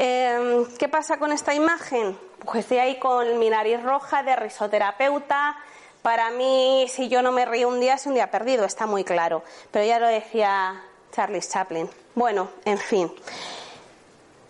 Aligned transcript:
em, 0.00 0.66
¿qué 0.78 0.88
pasa 0.88 1.18
con 1.18 1.30
esta 1.30 1.54
imagen? 1.54 2.18
Pues 2.44 2.60
estoy 2.60 2.78
ahí 2.78 2.98
con 2.98 3.38
mi 3.38 3.50
nariz 3.50 3.82
roja 3.82 4.22
de 4.22 4.34
risoterapeuta. 4.34 5.56
Para 6.00 6.30
mí, 6.30 6.86
si 6.88 7.08
yo 7.08 7.20
no 7.20 7.32
me 7.32 7.44
río 7.44 7.68
un 7.68 7.80
día, 7.80 7.94
es 7.94 8.06
un 8.06 8.14
día 8.14 8.30
perdido, 8.30 8.64
está 8.64 8.86
muy 8.86 9.04
claro. 9.04 9.42
Pero 9.70 9.84
ya 9.84 9.98
lo 9.98 10.06
decía 10.06 10.82
Charlie 11.12 11.40
Chaplin. 11.40 11.88
Bueno, 12.14 12.48
en 12.64 12.78
fin. 12.78 13.12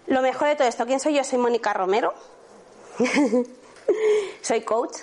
Lo 0.07 0.23
mejor 0.23 0.49
de 0.49 0.57
todo 0.57 0.69
esto, 0.69 0.87
¿quién 0.87 1.01
soy 1.01 1.15
yo? 1.15 1.25
Soy 1.25 1.39
Mónica 1.39 1.73
Romero. 1.73 2.15
soy 4.43 4.61
coach. 4.63 4.99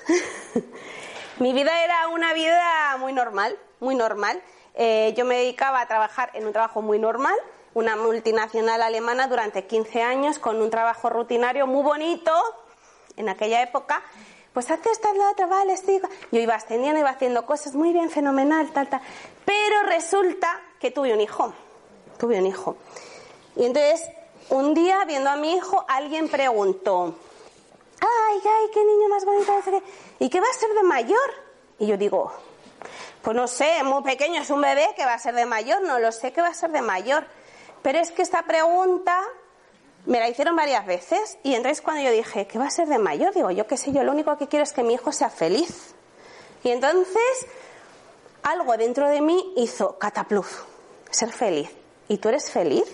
Mi 1.39 1.53
vida 1.53 1.83
era 1.83 2.07
una 2.07 2.33
vida 2.33 2.95
muy 3.00 3.13
normal, 3.13 3.57
muy 3.79 3.95
normal. 3.95 4.41
Eh, 4.73 5.13
yo 5.17 5.25
me 5.25 5.38
dedicaba 5.38 5.81
a 5.81 5.88
trabajar 5.88 6.31
en 6.33 6.45
un 6.45 6.53
trabajo 6.53 6.81
muy 6.81 7.00
normal, 7.00 7.35
una 7.78 7.95
multinacional 7.95 8.81
alemana 8.81 9.28
durante 9.28 9.67
15 9.67 10.02
años 10.02 10.39
con 10.39 10.59
un 10.64 10.72
trabajo 10.72 11.11
rutinario 11.11 11.67
muy 11.67 11.84
bonito 11.84 12.31
en 13.16 13.30
aquella 13.30 13.61
época. 13.61 14.02
Pues 14.52 14.72
hace 14.72 14.89
esta 14.89 15.14
la 15.14 15.30
otra, 15.30 15.45
vale, 15.45 15.75
digo. 15.86 16.09
Yo 16.31 16.39
iba 16.39 16.56
ascendiendo, 16.56 17.00
iba 17.00 17.11
haciendo 17.11 17.45
cosas 17.45 17.75
muy 17.75 17.94
bien, 17.94 18.09
fenomenal, 18.09 18.72
tal, 18.72 18.89
tal. 18.89 19.02
Pero 19.45 19.84
resulta 19.84 20.59
que 20.80 20.89
tuve 20.89 21.14
un 21.14 21.22
hijo. 21.22 21.53
Tuve 22.17 22.39
un 22.39 22.47
hijo. 22.47 22.78
Y 23.56 23.66
entonces, 23.66 24.09
un 24.50 24.73
día, 24.73 25.06
viendo 25.06 25.30
a 25.30 25.36
mi 25.36 25.53
hijo, 25.53 25.86
alguien 25.88 26.30
preguntó, 26.30 27.14
ay, 28.02 28.41
ay, 28.44 28.66
qué 28.73 28.84
niño 28.84 29.08
más 29.08 29.23
bonito. 29.23 29.53
¿Y 30.17 30.30
qué 30.31 30.41
va 30.41 30.47
a 30.50 30.59
ser 30.59 30.73
de 30.73 30.81
mayor? 30.81 31.30
Y 31.78 31.86
yo 31.86 31.95
digo, 31.95 32.31
pues 33.22 33.36
no 33.36 33.47
sé, 33.47 33.84
muy 33.84 34.02
pequeño, 34.02 34.41
es 34.41 34.50
un 34.50 34.62
bebé 34.62 34.88
que 34.95 35.06
va 35.06 35.14
a 35.14 35.19
ser 35.19 35.36
de 35.36 35.45
mayor, 35.45 35.84
no 35.84 36.00
lo 36.00 36.12
sé 36.12 36.34
qué 36.34 36.41
va 36.41 36.47
a 36.47 36.56
ser 36.56 36.72
de 36.72 36.81
mayor. 36.81 37.36
Pero 37.81 38.00
es 38.00 38.11
que 38.11 38.22
esta 38.22 38.44
pregunta 38.44 39.22
me 40.06 40.20
la 40.20 40.30
hicieron 40.30 40.56
varias 40.56 40.86
veces 40.86 41.38
y 41.44 41.56
entonces 41.56 41.81
cuando 41.81 42.03
yo 42.03 42.11
dije, 42.11 42.47
¿qué 42.47 42.58
va 42.58 42.67
a 42.67 42.72
ser 42.72 42.88
de 42.88 42.97
mayor? 42.97 43.34
Digo, 43.34 43.52
yo 43.52 43.67
qué 43.67 43.78
sé, 43.78 43.92
yo 43.92 44.03
lo 44.03 44.11
único 44.11 44.38
que 44.38 44.47
quiero 44.47 44.64
es 44.64 44.73
que 44.73 44.84
mi 44.84 44.94
hijo 44.94 45.11
sea 45.11 45.30
feliz. 45.30 45.94
Y 46.64 46.72
entonces 46.72 47.45
algo 48.44 48.78
dentro 48.78 49.08
de 49.09 49.22
mí 49.22 49.53
hizo 49.58 49.97
catapluf, 49.97 50.64
ser 51.09 51.31
feliz. 51.31 51.69
¿Y 52.08 52.17
tú 52.17 52.30
eres 52.30 52.50
feliz? 52.50 52.86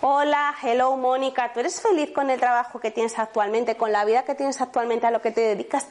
Hola, 0.00 0.54
hello 0.62 0.96
Mónica, 0.96 1.52
¿tú 1.52 1.60
eres 1.60 1.80
feliz 1.80 2.10
con 2.12 2.30
el 2.30 2.38
trabajo 2.38 2.80
que 2.80 2.90
tienes 2.90 3.18
actualmente, 3.18 3.76
con 3.76 3.90
la 3.90 4.04
vida 4.04 4.24
que 4.24 4.34
tienes 4.34 4.60
actualmente, 4.60 5.06
a 5.06 5.10
lo 5.10 5.20
que 5.20 5.30
te 5.30 5.40
dedicas? 5.40 5.86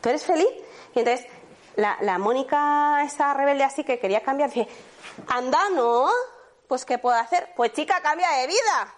¿Tú 0.00 0.08
eres 0.08 0.24
feliz? 0.24 0.48
Y 0.94 1.00
entonces 1.00 1.26
la, 1.76 2.18
Mónica, 2.18 3.02
esa 3.04 3.34
rebelde 3.34 3.64
así 3.64 3.84
que 3.84 3.98
quería 3.98 4.20
cambiar, 4.20 4.50
dice, 4.50 4.68
anda, 5.28 5.60
¿no? 5.74 6.08
Pues 6.72 6.86
¿qué 6.86 6.96
puedo 6.96 7.18
hacer? 7.18 7.50
Pues 7.54 7.74
chica, 7.74 8.00
cambia 8.00 8.30
de 8.30 8.46
vida. 8.46 8.94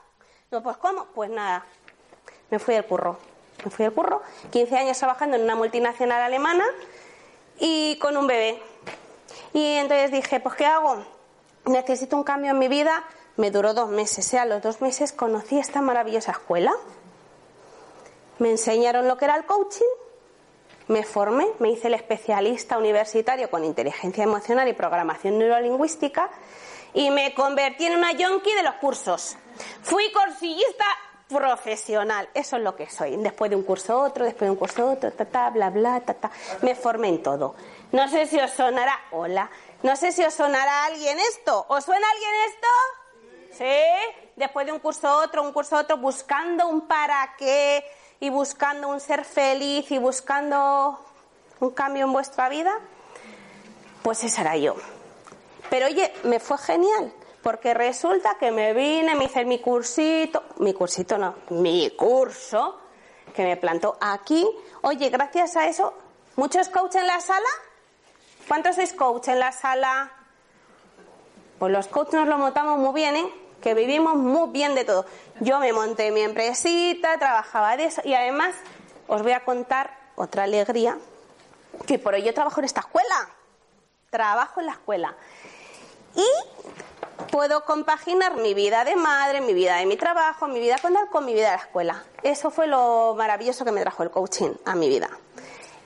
No, 0.53 0.63
pues 0.63 0.77
¿cómo? 0.77 1.07
Pues 1.07 1.29
nada, 1.29 1.67
me 2.49 2.61
fui 2.61 2.73
del 2.73 2.87
curro. 2.87 3.19
Me 3.65 3.71
fui 3.73 3.85
del 3.85 3.93
curro, 3.93 4.23
15 4.53 4.77
años 4.79 4.97
trabajando 4.97 5.35
en 5.35 5.43
una 5.43 5.57
multinacional 5.57 6.23
alemana 6.23 6.65
y 7.59 7.99
con 7.99 8.17
un 8.17 8.29
bebé. 8.29 8.63
Y 9.53 9.75
entonces 9.75 10.13
dije, 10.13 10.39
pues 10.39 10.55
¿qué 10.55 10.67
hago? 10.67 11.05
Necesito 11.65 12.17
un 12.17 12.23
cambio 12.23 12.53
en 12.53 12.61
mi 12.61 12.69
vida 12.69 13.03
me 13.37 13.51
duró 13.51 13.75
dos 13.75 13.89
meses. 13.89 14.33
¿eh? 14.35 14.39
A 14.39 14.45
los 14.45 14.63
dos 14.63 14.81
meses 14.81 15.13
conocí 15.13 15.59
esta 15.59 15.81
maravillosa 15.81 16.31
escuela. 16.31 16.71
Me 18.39 18.53
enseñaron 18.53 19.09
lo 19.09 19.17
que 19.17 19.25
era 19.25 19.35
el 19.35 19.47
coaching, 19.47 19.83
me 20.87 21.03
formé, 21.03 21.49
me 21.59 21.71
hice 21.71 21.89
el 21.89 21.95
especialista 21.95 22.79
universitario 22.79 23.51
con 23.51 23.65
inteligencia 23.65 24.23
emocional 24.23 24.69
y 24.69 24.75
programación 24.75 25.41
neurolingüística 25.41 26.31
y 26.95 27.11
me 27.11 27.35
convertí 27.35 27.87
en 27.87 27.97
una 27.97 28.13
yonki 28.13 28.53
de 28.55 28.63
los 28.63 28.75
cursos. 28.77 29.37
Fui 29.83 30.11
corsillista 30.13 30.85
profesional, 31.29 32.29
eso 32.35 32.57
es 32.57 32.63
lo 32.63 32.77
que 32.77 32.89
soy. 32.89 33.17
Después 33.17 33.51
de 33.51 33.57
un 33.57 33.65
curso 33.65 34.01
otro, 34.01 34.25
después 34.25 34.47
de 34.47 34.51
un 34.51 34.57
curso 34.57 34.91
otro, 34.91 35.13
ta, 35.13 35.25
ta, 35.25 35.51
bla, 35.51 35.71
bla, 35.71 36.01
ta, 36.01 36.15
ta. 36.15 36.31
Me 36.63 36.75
formé 36.75 37.09
en 37.09 37.23
todo. 37.23 37.55
No 37.93 38.09
sé 38.09 38.27
si 38.27 38.39
os 38.39 38.51
sonará, 38.51 38.99
hola, 39.11 39.51
no 39.83 39.97
sé 39.97 40.13
si 40.13 40.23
os 40.25 40.35
sonará 40.35 40.87
alguien 40.87 41.19
esto. 41.19 41.67
¿Os 41.69 41.85
suena 41.85 42.07
alguien 42.11 42.31
esto? 42.49 43.59
¿Sí? 43.59 44.25
Después 44.37 44.67
de 44.67 44.73
un 44.73 44.79
curso 44.79 45.13
otro, 45.19 45.43
un 45.43 45.53
curso 45.53 45.77
otro, 45.77 45.97
buscando 45.97 46.69
un 46.69 46.87
para 46.87 47.35
qué 47.39 47.85
y 48.21 48.31
buscando 48.31 48.89
un 48.89 49.01
ser 49.01 49.25
feliz 49.25 49.91
y 49.91 49.99
buscando 49.99 50.99
un 51.61 51.71
cambio 51.71 52.05
en 52.05 52.13
vuestra 52.13 52.49
vida, 52.49 52.73
pues 54.03 54.25
esa 54.25 54.43
era 54.43 54.57
yo. 54.57 54.75
Pero 55.75 55.87
oye, 55.87 56.13
me 56.23 56.39
fue 56.39 56.57
genial, 56.57 57.13
porque 57.43 57.75
resulta 57.75 58.37
que 58.39 58.53
me 58.53 58.73
vine, 58.75 59.17
me 59.17 59.25
hice 59.25 59.45
mi 59.45 59.59
cursito, 59.59 60.45
mi 60.59 60.73
cursito 60.73 61.19
no, 61.19 61.35
mi 61.51 61.91
curso, 61.97 62.79
que 63.35 63.43
me 63.43 63.57
plantó 63.57 63.99
aquí. 64.01 64.49
Oye, 64.83 65.11
gracias 65.11 65.57
a 65.57 65.67
eso, 65.67 65.93
¿muchos 66.37 66.69
coach 66.69 66.95
en 66.95 67.09
la 67.09 67.21
sala? 67.21 67.49
¿Cuántos 68.47 68.77
sois 68.77 68.93
coach 68.93 69.27
en 69.27 69.41
la 69.41 69.51
sala? 69.51 70.13
Pues 71.59 71.73
los 71.73 71.89
coaches 71.89 72.21
nos 72.21 72.29
lo 72.29 72.39
montamos 72.39 72.79
muy 72.79 72.95
bien, 72.95 73.17
¿eh? 73.17 73.35
que 73.61 73.75
vivimos 73.75 74.15
muy 74.15 74.51
bien 74.51 74.77
de 74.77 74.85
todo. 74.85 75.07
Yo 75.41 75.59
me 75.59 75.73
monté 75.73 76.13
mi 76.13 76.21
empresita, 76.21 77.19
trabajaba 77.19 77.77
de 77.77 77.87
eso 77.87 78.01
y 78.05 78.15
además 78.15 78.55
os 79.09 79.25
voy 79.25 79.33
a 79.33 79.45
contar 79.45 79.91
otra 80.15 80.45
alegría, 80.45 80.99
que 81.85 81.99
por 81.99 82.15
hoy 82.15 82.23
yo 82.23 82.33
trabajo 82.33 82.61
en 82.61 82.67
esta 82.67 82.79
escuela, 82.79 83.29
trabajo 84.11 84.61
en 84.61 84.67
la 84.67 84.73
escuela 84.75 85.17
y 86.15 87.25
puedo 87.31 87.65
compaginar 87.65 88.37
mi 88.37 88.55
vida 88.55 88.85
de 88.85 88.97
madre, 88.97 89.41
mi 89.41 89.55
vida 89.55 89.77
de 89.77 89.87
mi 89.87 89.97
trabajo, 89.97 90.47
mi 90.49 90.61
vida 90.61 90.77
con 90.81 90.95
con 91.11 91.25
mi 91.25 91.35
vida 91.35 91.51
de 91.51 91.57
la 91.57 91.63
escuela. 91.63 92.05
Eso 92.23 92.51
fue 92.51 92.67
lo 92.67 93.15
maravilloso 93.17 93.65
que 93.65 93.73
me 93.73 93.81
trajo 93.81 94.03
el 94.03 94.11
coaching 94.11 94.53
a 94.65 94.75
mi 94.75 94.89
vida. 94.89 95.11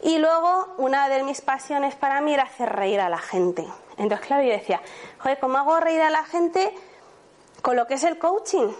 Y 0.03 0.19
luego, 0.19 0.75
una 0.78 1.09
de 1.09 1.22
mis 1.25 1.41
pasiones 1.41 1.97
para 1.97 2.21
mí 2.21 2.34
era 2.34 2.44
hacer 2.44 2.69
reír 2.69 3.00
a 3.00 3.09
la 3.09 3.19
gente. 3.19 3.67
Entonces, 3.97 4.27
claro, 4.27 4.44
yo 4.44 4.53
decía, 4.53 4.81
joder, 5.19 5.41
¿cómo 5.41 5.59
hago 5.59 5.81
reír 5.81 6.00
a 6.03 6.11
la 6.11 6.25
gente 6.25 6.72
con 7.62 7.77
lo 7.77 7.87
que 7.87 7.94
es 7.94 8.05
el 8.05 8.19
coaching. 8.19 8.72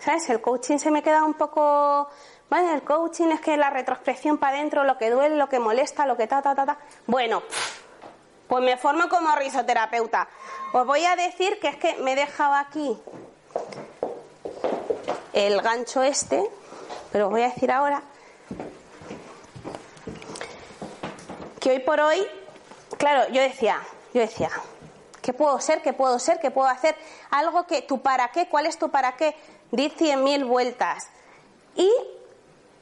¿Sabes? 0.00 0.28
El 0.28 0.40
coaching 0.40 0.78
se 0.78 0.90
me 0.90 1.02
queda 1.02 1.24
un 1.24 1.34
poco. 1.34 2.08
Bueno, 2.50 2.74
el 2.74 2.82
coaching 2.82 3.28
es 3.28 3.40
que 3.40 3.56
la 3.56 3.70
retrospección 3.70 4.38
para 4.38 4.58
adentro, 4.58 4.84
lo 4.84 4.98
que 4.98 5.10
duele, 5.10 5.36
lo 5.36 5.48
que 5.48 5.58
molesta, 5.58 6.06
lo 6.06 6.16
que 6.16 6.26
ta, 6.26 6.42
ta, 6.42 6.54
ta, 6.54 6.66
ta. 6.66 6.78
Bueno, 7.06 7.42
pues 8.54 8.64
me 8.64 8.76
formo 8.76 9.08
como 9.08 9.34
risoterapeuta. 9.34 10.28
Os 10.72 10.86
voy 10.86 11.04
a 11.04 11.16
decir 11.16 11.58
que 11.58 11.66
es 11.66 11.76
que 11.76 11.96
me 11.96 12.12
he 12.12 12.14
dejado 12.14 12.54
aquí 12.54 12.96
el 15.32 15.60
gancho 15.60 16.04
este, 16.04 16.48
pero 17.10 17.26
os 17.26 17.32
voy 17.32 17.42
a 17.42 17.48
decir 17.48 17.72
ahora 17.72 18.00
que 21.58 21.72
hoy 21.72 21.80
por 21.80 21.98
hoy, 21.98 22.24
claro, 22.96 23.28
yo 23.32 23.42
decía, 23.42 23.82
yo 24.12 24.20
decía, 24.20 24.50
¿Qué 25.20 25.32
puedo 25.32 25.58
ser? 25.58 25.82
¿Qué 25.82 25.92
puedo 25.92 26.16
ser? 26.20 26.38
¿Qué 26.38 26.52
puedo 26.52 26.68
hacer? 26.68 26.94
Algo 27.30 27.66
que, 27.66 27.82
¿tu 27.82 28.02
para 28.02 28.28
qué? 28.28 28.46
¿Cuál 28.48 28.66
es 28.66 28.78
tu 28.78 28.92
para 28.92 29.16
qué? 29.16 29.34
Di 29.72 29.90
cien 29.90 30.22
mil 30.22 30.44
vueltas. 30.44 31.08
Y 31.74 31.90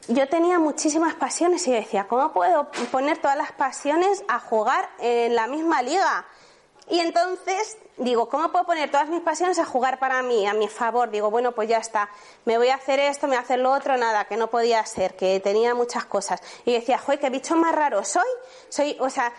yo 0.09 0.29
tenía 0.29 0.59
muchísimas 0.59 1.15
pasiones 1.15 1.67
y 1.67 1.73
decía, 1.73 2.07
¿cómo 2.09 2.33
puedo 2.33 2.71
poner 2.91 3.19
todas 3.19 3.37
las 3.37 3.53
pasiones 3.53 4.25
a 4.29 4.39
jugar 4.39 4.89
en 4.99 5.35
la 5.35 5.47
misma 5.47 5.83
liga? 5.83 6.27
Y 6.89 7.01
entonces 7.01 7.79
digo, 7.97 8.29
¿cómo 8.29 8.51
puedo 8.51 8.67
poner 8.67 8.91
todas 8.91 9.09
mis 9.09 9.21
pasiones 9.21 9.59
a 9.59 9.65
jugar 9.65 9.99
para 9.99 10.23
mí, 10.23 10.47
a 10.47 10.55
mi 10.55 10.69
favor? 10.69 11.11
Digo, 11.11 11.31
bueno, 11.31 11.53
pues 11.53 11.69
ya 11.69 11.79
está, 11.79 12.11
me 12.45 12.59
voy 12.59 12.69
a 12.69 12.75
hacer 12.75 12.99
esto, 12.99 13.27
me 13.27 13.37
voy 13.37 13.39
a 13.39 13.41
hacer 13.41 13.61
lo 13.61 13.73
otro, 13.73 13.97
nada, 13.97 14.25
que 14.25 14.37
no 14.37 14.49
podía 14.49 14.85
ser, 14.85 15.15
que 15.15 15.39
tenía 15.41 15.75
muchas 15.75 16.05
cosas. 16.05 16.43
Y 16.65 16.73
decía, 16.73 16.99
joder, 16.99 17.21
qué 17.21 17.31
bicho 17.31 17.55
más 17.57 17.75
raro 17.75 18.05
soy. 18.05 18.29
Soy, 18.69 18.97
o 19.01 19.09
sea, 19.09 19.33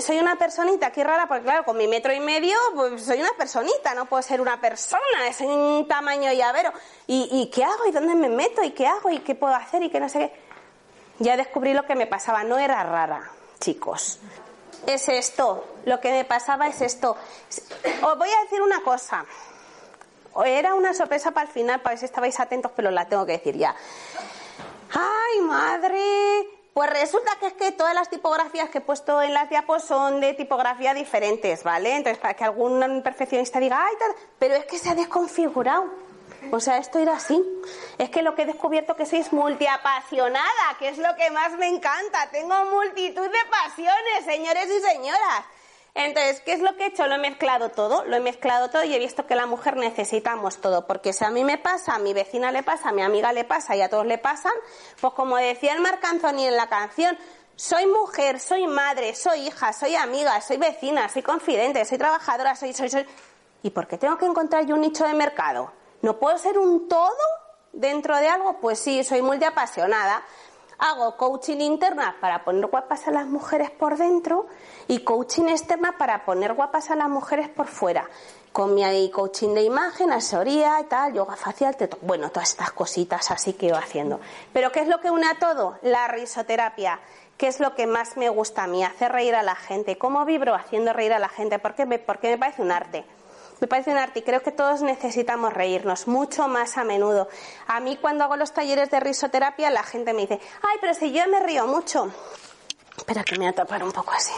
soy 0.00 0.18
una 0.18 0.36
personita, 0.36 0.90
qué 0.90 1.04
rara, 1.04 1.26
porque 1.28 1.44
claro, 1.44 1.64
con 1.64 1.76
mi 1.76 1.86
metro 1.86 2.12
y 2.12 2.20
medio, 2.20 2.56
pues 2.74 3.02
soy 3.02 3.20
una 3.20 3.32
personita, 3.36 3.94
no 3.94 4.06
puedo 4.06 4.22
ser 4.22 4.40
una 4.40 4.60
persona, 4.60 5.02
soy 5.36 5.46
un 5.46 5.86
tamaño 5.88 6.32
llavero. 6.32 6.72
¿Y, 7.06 7.28
¿Y 7.32 7.50
qué 7.50 7.64
hago? 7.64 7.86
¿Y 7.86 7.92
dónde 7.92 8.14
me 8.14 8.28
meto? 8.28 8.62
¿Y 8.62 8.70
qué 8.72 8.86
hago? 8.86 9.10
¿Y 9.10 9.20
qué 9.20 9.34
puedo 9.34 9.54
hacer? 9.54 9.82
¿Y 9.82 9.90
qué 9.90 10.00
no 10.00 10.08
sé 10.08 10.18
qué? 10.18 10.32
Ya 11.18 11.36
descubrí 11.36 11.72
lo 11.72 11.86
que 11.86 11.94
me 11.94 12.06
pasaba, 12.06 12.44
no 12.44 12.58
era 12.58 12.82
rara, 12.82 13.30
chicos 13.58 14.18
es 14.86 15.08
esto, 15.08 15.64
lo 15.84 16.00
que 16.00 16.10
me 16.10 16.24
pasaba 16.24 16.68
es 16.68 16.80
esto. 16.80 17.16
Os 18.02 18.18
voy 18.18 18.28
a 18.28 18.42
decir 18.42 18.62
una 18.62 18.82
cosa. 18.82 19.24
Era 20.44 20.74
una 20.74 20.92
sorpresa 20.92 21.30
para 21.30 21.46
el 21.46 21.52
final, 21.52 21.80
para 21.80 21.92
ver 21.92 21.98
si 21.98 22.04
estabais 22.04 22.38
atentos, 22.38 22.70
pero 22.76 22.90
la 22.90 23.06
tengo 23.08 23.24
que 23.24 23.32
decir 23.32 23.56
ya. 23.56 23.74
¡Ay, 24.92 25.40
madre! 25.40 26.55
Pues 26.76 26.90
resulta 26.90 27.32
que 27.40 27.46
es 27.46 27.52
que 27.54 27.72
todas 27.72 27.94
las 27.94 28.10
tipografías 28.10 28.68
que 28.68 28.78
he 28.78 28.80
puesto 28.82 29.22
en 29.22 29.32
las 29.32 29.48
diapos 29.48 29.82
son 29.82 30.20
de 30.20 30.34
tipografía 30.34 30.92
diferentes, 30.92 31.64
¿vale? 31.64 31.96
Entonces, 31.96 32.18
para 32.18 32.34
que 32.34 32.44
algún 32.44 33.00
perfeccionista 33.02 33.58
diga, 33.58 33.82
¡ay, 33.82 33.94
tal! 33.98 34.14
Pero 34.38 34.56
es 34.56 34.66
que 34.66 34.78
se 34.78 34.90
ha 34.90 34.94
desconfigurado. 34.94 35.86
O 36.52 36.60
sea, 36.60 36.76
esto 36.76 36.98
era 36.98 37.14
así. 37.14 37.42
Es 37.96 38.10
que 38.10 38.20
lo 38.20 38.34
que 38.34 38.42
he 38.42 38.44
descubierto 38.44 38.94
que 38.94 39.06
sois 39.06 39.32
multiapasionada, 39.32 40.76
que 40.78 40.90
es 40.90 40.98
lo 40.98 41.16
que 41.16 41.30
más 41.30 41.52
me 41.52 41.66
encanta. 41.66 42.28
Tengo 42.30 42.66
multitud 42.66 43.26
de 43.26 43.44
pasiones, 43.50 44.26
señores 44.26 44.66
y 44.66 44.80
señoras. 44.82 45.46
Entonces, 45.98 46.42
¿qué 46.42 46.52
es 46.52 46.60
lo 46.60 46.76
que 46.76 46.84
he 46.84 46.86
hecho? 46.88 47.06
Lo 47.06 47.14
he 47.14 47.18
mezclado 47.18 47.70
todo, 47.70 48.04
lo 48.04 48.16
he 48.16 48.20
mezclado 48.20 48.68
todo 48.68 48.84
y 48.84 48.94
he 48.94 48.98
visto 48.98 49.26
que 49.26 49.34
la 49.34 49.46
mujer 49.46 49.76
necesitamos 49.76 50.58
todo, 50.58 50.86
porque 50.86 51.14
si 51.14 51.24
a 51.24 51.30
mí 51.30 51.42
me 51.42 51.56
pasa, 51.56 51.94
a 51.94 51.98
mi 51.98 52.12
vecina 52.12 52.52
le 52.52 52.62
pasa, 52.62 52.90
a 52.90 52.92
mi 52.92 53.00
amiga 53.00 53.32
le 53.32 53.44
pasa 53.44 53.74
y 53.74 53.80
a 53.80 53.88
todos 53.88 54.04
le 54.04 54.18
pasan, 54.18 54.52
pues 55.00 55.14
como 55.14 55.38
decía 55.38 55.72
el 55.72 55.80
Marc 55.80 56.04
Anthony 56.04 56.48
en 56.48 56.56
la 56.56 56.68
canción, 56.68 57.16
soy 57.54 57.86
mujer, 57.86 58.40
soy 58.40 58.66
madre, 58.66 59.14
soy 59.14 59.46
hija, 59.46 59.72
soy 59.72 59.96
amiga, 59.96 60.38
soy 60.42 60.58
vecina, 60.58 61.08
soy 61.08 61.22
confidente, 61.22 61.82
soy 61.86 61.96
trabajadora, 61.96 62.54
soy, 62.56 62.74
soy, 62.74 62.90
soy. 62.90 63.06
¿Y 63.62 63.70
por 63.70 63.86
qué 63.86 63.96
tengo 63.96 64.18
que 64.18 64.26
encontrar 64.26 64.66
yo 64.66 64.74
un 64.74 64.82
nicho 64.82 65.06
de 65.06 65.14
mercado? 65.14 65.72
¿No 66.02 66.18
puedo 66.18 66.36
ser 66.36 66.58
un 66.58 66.88
todo 66.88 67.16
dentro 67.72 68.18
de 68.18 68.28
algo? 68.28 68.60
Pues 68.60 68.78
sí, 68.78 69.02
soy 69.02 69.22
muy 69.22 69.42
apasionada 69.42 70.22
hago 70.78 71.16
coaching 71.16 71.60
interna 71.60 72.16
para 72.20 72.44
poner 72.44 72.66
guapas 72.66 73.08
a 73.08 73.10
las 73.10 73.26
mujeres 73.26 73.70
por 73.70 73.96
dentro 73.96 74.46
y 74.88 75.00
coaching 75.00 75.48
externa 75.48 75.96
para 75.98 76.24
poner 76.24 76.54
guapas 76.54 76.90
a 76.90 76.96
las 76.96 77.08
mujeres 77.08 77.48
por 77.48 77.66
fuera. 77.66 78.08
Con 78.52 78.74
mi 78.74 79.10
coaching 79.10 79.54
de 79.54 79.62
imagen, 79.62 80.12
asesoría 80.12 80.80
y 80.80 80.84
tal, 80.84 81.12
yoga 81.12 81.36
facial, 81.36 81.76
bueno, 82.00 82.30
todas 82.30 82.50
estas 82.50 82.72
cositas 82.72 83.30
así 83.30 83.52
que 83.52 83.66
iba 83.66 83.78
haciendo. 83.78 84.18
Pero 84.52 84.72
¿qué 84.72 84.80
es 84.80 84.88
lo 84.88 85.00
que 85.00 85.10
une 85.10 85.26
a 85.26 85.38
todo? 85.38 85.78
La 85.82 86.08
risoterapia. 86.08 87.00
¿Qué 87.36 87.48
es 87.48 87.60
lo 87.60 87.74
que 87.74 87.86
más 87.86 88.16
me 88.16 88.30
gusta 88.30 88.64
a 88.64 88.66
mí? 88.66 88.82
Hacer 88.82 89.12
reír 89.12 89.34
a 89.34 89.42
la 89.42 89.56
gente. 89.56 89.98
¿Cómo 89.98 90.24
vibro 90.24 90.54
haciendo 90.54 90.94
reír 90.94 91.12
a 91.12 91.18
la 91.18 91.28
gente? 91.28 91.58
Porque 91.58 91.84
me, 91.84 91.98
porque 91.98 92.30
me 92.30 92.38
parece 92.38 92.62
un 92.62 92.72
arte 92.72 93.04
me 93.60 93.66
parece 93.66 93.90
un 93.90 93.98
arte 93.98 94.20
y 94.20 94.22
creo 94.22 94.42
que 94.42 94.52
todos 94.52 94.82
necesitamos 94.82 95.52
reírnos 95.52 96.06
mucho 96.08 96.48
más 96.48 96.76
a 96.76 96.84
menudo. 96.84 97.28
A 97.66 97.80
mí 97.80 97.96
cuando 97.96 98.24
hago 98.24 98.36
los 98.36 98.52
talleres 98.52 98.90
de 98.90 99.00
risoterapia 99.00 99.70
la 99.70 99.82
gente 99.82 100.12
me 100.12 100.22
dice, 100.22 100.40
ay, 100.62 100.76
pero 100.80 100.94
si 100.94 101.12
yo 101.12 101.26
me 101.28 101.40
río 101.40 101.66
mucho. 101.66 102.10
Espera 102.96 103.22
que 103.24 103.32
me 103.32 103.44
voy 103.44 103.48
a 103.48 103.52
tapar 103.52 103.82
un 103.84 103.92
poco 103.92 104.12
así. 104.12 104.32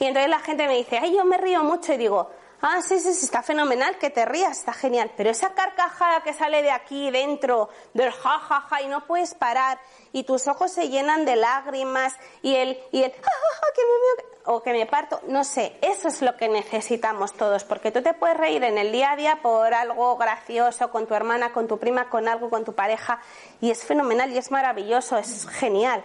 Y 0.00 0.06
entonces 0.06 0.30
la 0.30 0.40
gente 0.40 0.66
me 0.66 0.76
dice, 0.76 0.98
ay, 0.98 1.14
yo 1.16 1.24
me 1.24 1.38
río 1.38 1.62
mucho 1.62 1.92
y 1.92 1.96
digo, 1.98 2.30
Ah, 2.60 2.80
sí, 2.82 2.98
sí, 2.98 3.14
sí, 3.14 3.24
está 3.24 3.44
fenomenal 3.44 3.98
que 3.98 4.10
te 4.10 4.24
rías, 4.24 4.58
está 4.58 4.72
genial. 4.72 5.12
Pero 5.16 5.30
esa 5.30 5.54
carcajada 5.54 6.22
que 6.24 6.32
sale 6.32 6.60
de 6.62 6.72
aquí 6.72 7.08
dentro, 7.12 7.68
del 7.94 8.10
ja, 8.10 8.38
ja, 8.40 8.60
ja, 8.62 8.82
y 8.82 8.88
no 8.88 9.06
puedes 9.06 9.34
parar, 9.34 9.78
y 10.12 10.24
tus 10.24 10.48
ojos 10.48 10.72
se 10.72 10.88
llenan 10.88 11.24
de 11.24 11.36
lágrimas, 11.36 12.16
y 12.42 12.56
el, 12.56 12.76
y 12.90 13.04
el, 13.04 13.12
ja, 13.12 13.18
ja, 13.20 13.60
ja, 13.60 13.66
que 13.76 13.82
me, 13.82 14.52
o 14.52 14.62
que 14.62 14.72
me 14.72 14.86
parto, 14.86 15.20
no 15.28 15.44
sé, 15.44 15.78
eso 15.82 16.08
es 16.08 16.20
lo 16.20 16.36
que 16.36 16.48
necesitamos 16.48 17.34
todos, 17.34 17.62
porque 17.62 17.92
tú 17.92 18.02
te 18.02 18.12
puedes 18.12 18.36
reír 18.36 18.64
en 18.64 18.76
el 18.76 18.90
día 18.90 19.12
a 19.12 19.16
día 19.16 19.38
por 19.40 19.72
algo 19.72 20.16
gracioso, 20.16 20.90
con 20.90 21.06
tu 21.06 21.14
hermana, 21.14 21.52
con 21.52 21.68
tu 21.68 21.78
prima, 21.78 22.10
con 22.10 22.26
algo, 22.26 22.50
con 22.50 22.64
tu 22.64 22.74
pareja, 22.74 23.20
y 23.60 23.70
es 23.70 23.84
fenomenal 23.84 24.32
y 24.32 24.38
es 24.38 24.50
maravilloso, 24.50 25.16
es 25.16 25.46
genial 25.46 26.04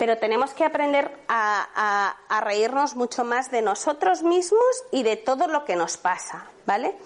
pero 0.00 0.16
tenemos 0.16 0.54
que 0.54 0.64
aprender 0.64 1.10
a, 1.28 2.16
reírnos 2.42 2.96
mucho 2.96 3.22
más 3.22 3.50
de 3.50 3.60
nosotros 3.60 4.22
mismos 4.22 4.64
y 4.90 5.02
de 5.02 5.16
todo 5.16 5.46
lo 5.46 5.66
que 5.66 5.76
nos 5.76 5.98
pasa, 5.98 6.46
¿vale? 6.64 6.96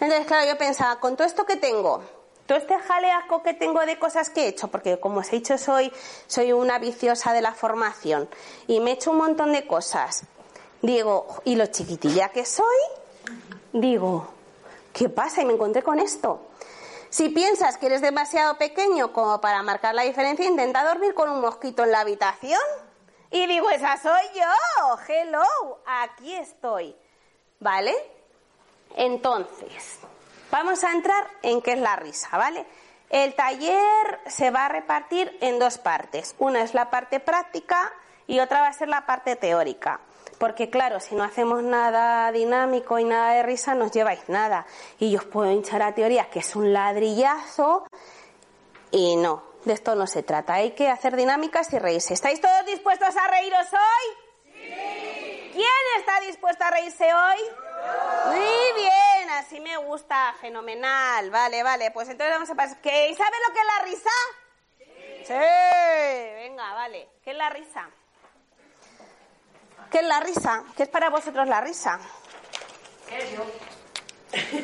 Entonces, 0.00 0.26
claro, 0.26 0.48
yo 0.48 0.56
pensaba, 0.56 0.98
con 0.98 1.14
todo 1.14 1.26
esto 1.26 1.44
que 1.44 1.56
tengo, 1.56 2.02
todo 2.46 2.56
este 2.56 2.78
jaleaco 2.78 3.42
que 3.42 3.52
tengo 3.52 3.84
de 3.84 3.98
cosas 3.98 4.30
que 4.30 4.44
he 4.44 4.48
hecho, 4.48 4.68
porque 4.68 4.98
como 4.98 5.20
os 5.20 5.28
he 5.30 5.36
dicho, 5.36 5.58
soy, 5.58 5.92
soy 6.26 6.54
una 6.54 6.78
viciosa 6.78 7.34
de 7.34 7.42
la 7.42 7.52
formación 7.52 8.30
y 8.66 8.80
me 8.80 8.92
he 8.92 8.94
hecho 8.94 9.10
un 9.10 9.18
montón 9.18 9.52
de 9.52 9.66
cosas. 9.66 10.22
Digo, 10.80 11.26
y 11.44 11.54
lo 11.54 11.66
chiquitilla 11.66 12.30
que 12.30 12.46
soy, 12.46 12.64
digo, 13.74 14.26
¿qué 14.94 15.10
pasa? 15.10 15.42
Y 15.42 15.44
me 15.44 15.52
encontré 15.52 15.82
con 15.82 15.98
esto. 15.98 16.47
Si 17.10 17.30
piensas 17.30 17.78
que 17.78 17.86
eres 17.86 18.02
demasiado 18.02 18.58
pequeño 18.58 19.12
como 19.12 19.40
para 19.40 19.62
marcar 19.62 19.94
la 19.94 20.02
diferencia, 20.02 20.46
intenta 20.46 20.84
dormir 20.84 21.14
con 21.14 21.30
un 21.30 21.40
mosquito 21.40 21.84
en 21.84 21.92
la 21.92 22.00
habitación. 22.00 22.60
Y 23.30 23.46
digo, 23.46 23.70
esa 23.70 23.96
soy 23.96 24.22
yo. 24.34 24.98
Hello, 25.08 25.80
aquí 25.86 26.34
estoy. 26.34 26.94
¿Vale? 27.60 27.94
Entonces, 28.94 29.98
vamos 30.50 30.84
a 30.84 30.92
entrar 30.92 31.26
en 31.42 31.62
qué 31.62 31.72
es 31.72 31.80
la 31.80 31.96
risa, 31.96 32.36
¿vale? 32.36 32.66
El 33.10 33.34
taller 33.34 34.20
se 34.26 34.50
va 34.50 34.66
a 34.66 34.68
repartir 34.68 35.36
en 35.40 35.58
dos 35.58 35.78
partes. 35.78 36.34
Una 36.38 36.62
es 36.62 36.74
la 36.74 36.90
parte 36.90 37.20
práctica 37.20 37.92
y 38.26 38.38
otra 38.40 38.60
va 38.60 38.68
a 38.68 38.72
ser 38.72 38.88
la 38.88 39.06
parte 39.06 39.34
teórica. 39.36 40.00
Porque 40.38 40.70
claro, 40.70 41.00
si 41.00 41.14
no 41.14 41.24
hacemos 41.24 41.62
nada 41.62 42.30
dinámico 42.32 42.98
y 42.98 43.04
nada 43.04 43.32
de 43.34 43.42
risa, 43.42 43.74
no 43.74 43.86
os 43.86 43.92
lleváis 43.92 44.28
nada. 44.28 44.66
Y 44.98 45.10
yo 45.10 45.18
os 45.18 45.24
puedo 45.24 45.50
hinchar 45.50 45.82
a 45.82 45.94
teoría 45.94 46.30
que 46.30 46.38
es 46.38 46.54
un 46.54 46.72
ladrillazo 46.72 47.86
y 48.90 49.16
no, 49.16 49.42
de 49.64 49.72
esto 49.72 49.94
no 49.94 50.06
se 50.06 50.22
trata. 50.22 50.54
Hay 50.54 50.72
que 50.72 50.88
hacer 50.88 51.16
dinámicas 51.16 51.72
y 51.72 51.78
reírse. 51.78 52.14
¿Estáis 52.14 52.40
todos 52.40 52.64
dispuestos 52.66 53.16
a 53.16 53.28
reíros 53.28 53.66
hoy? 53.72 54.52
Sí. 54.52 55.50
¿Quién 55.52 55.98
está 55.98 56.20
dispuesto 56.20 56.64
a 56.64 56.70
reírse 56.70 57.12
hoy? 57.12 57.38
Muy 58.26 58.82
bien, 58.82 59.30
así 59.30 59.58
me 59.60 59.76
gusta, 59.78 60.34
fenomenal. 60.40 61.30
Vale, 61.30 61.62
vale, 61.64 61.90
pues 61.90 62.08
entonces 62.08 62.32
vamos 62.32 62.50
a 62.50 62.54
pasar. 62.54 62.76
¿Sabe 62.76 62.86
lo 62.86 63.54
que 63.54 63.60
es 63.60 63.66
la 63.66 63.84
risa? 63.84 64.10
Sí. 64.78 65.24
sí. 65.24 65.34
Venga, 65.34 66.74
vale. 66.74 67.08
¿Qué 67.24 67.32
es 67.32 67.36
la 67.36 67.50
risa? 67.50 67.90
¿Qué 69.90 69.98
es 69.98 70.06
la 70.06 70.20
risa? 70.20 70.64
¿Qué 70.76 70.82
es 70.84 70.88
para 70.88 71.10
vosotros 71.10 71.46
la 71.48 71.60
risa? 71.60 71.98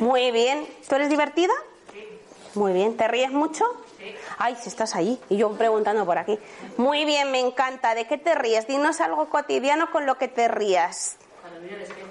Muy 0.00 0.30
bien. 0.30 0.68
¿Tú 0.88 0.94
eres 0.96 1.08
divertida? 1.08 1.52
Sí. 1.92 2.06
Muy 2.54 2.72
bien. 2.72 2.96
¿Te 2.96 3.08
ríes 3.08 3.30
mucho? 3.30 3.64
Sí. 3.98 4.14
Ay, 4.38 4.56
si 4.60 4.68
estás 4.68 4.94
ahí. 4.94 5.20
Y 5.30 5.36
yo 5.38 5.50
preguntando 5.52 6.04
por 6.04 6.18
aquí. 6.18 6.38
Muy 6.76 7.04
bien, 7.04 7.30
me 7.30 7.40
encanta. 7.40 7.94
¿De 7.94 8.06
qué 8.06 8.18
te 8.18 8.34
ríes? 8.34 8.66
Dinos 8.66 9.00
algo 9.00 9.30
cotidiano 9.30 9.90
con 9.90 10.04
lo 10.06 10.18
que 10.18 10.28
te 10.28 10.48
rías. 10.48 11.16
Cuando 11.40 11.60
miro 11.60 11.76
el 11.76 11.82
espejo. 11.82 12.08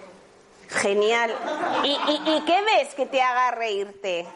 Genial. 0.69 1.35
¿Y, 1.83 1.89
y, 1.91 2.37
y 2.37 2.41
qué 2.45 2.61
ves 2.63 2.95
que 2.95 3.05
te 3.05 3.21
haga 3.21 3.51
reírte? 3.51 4.27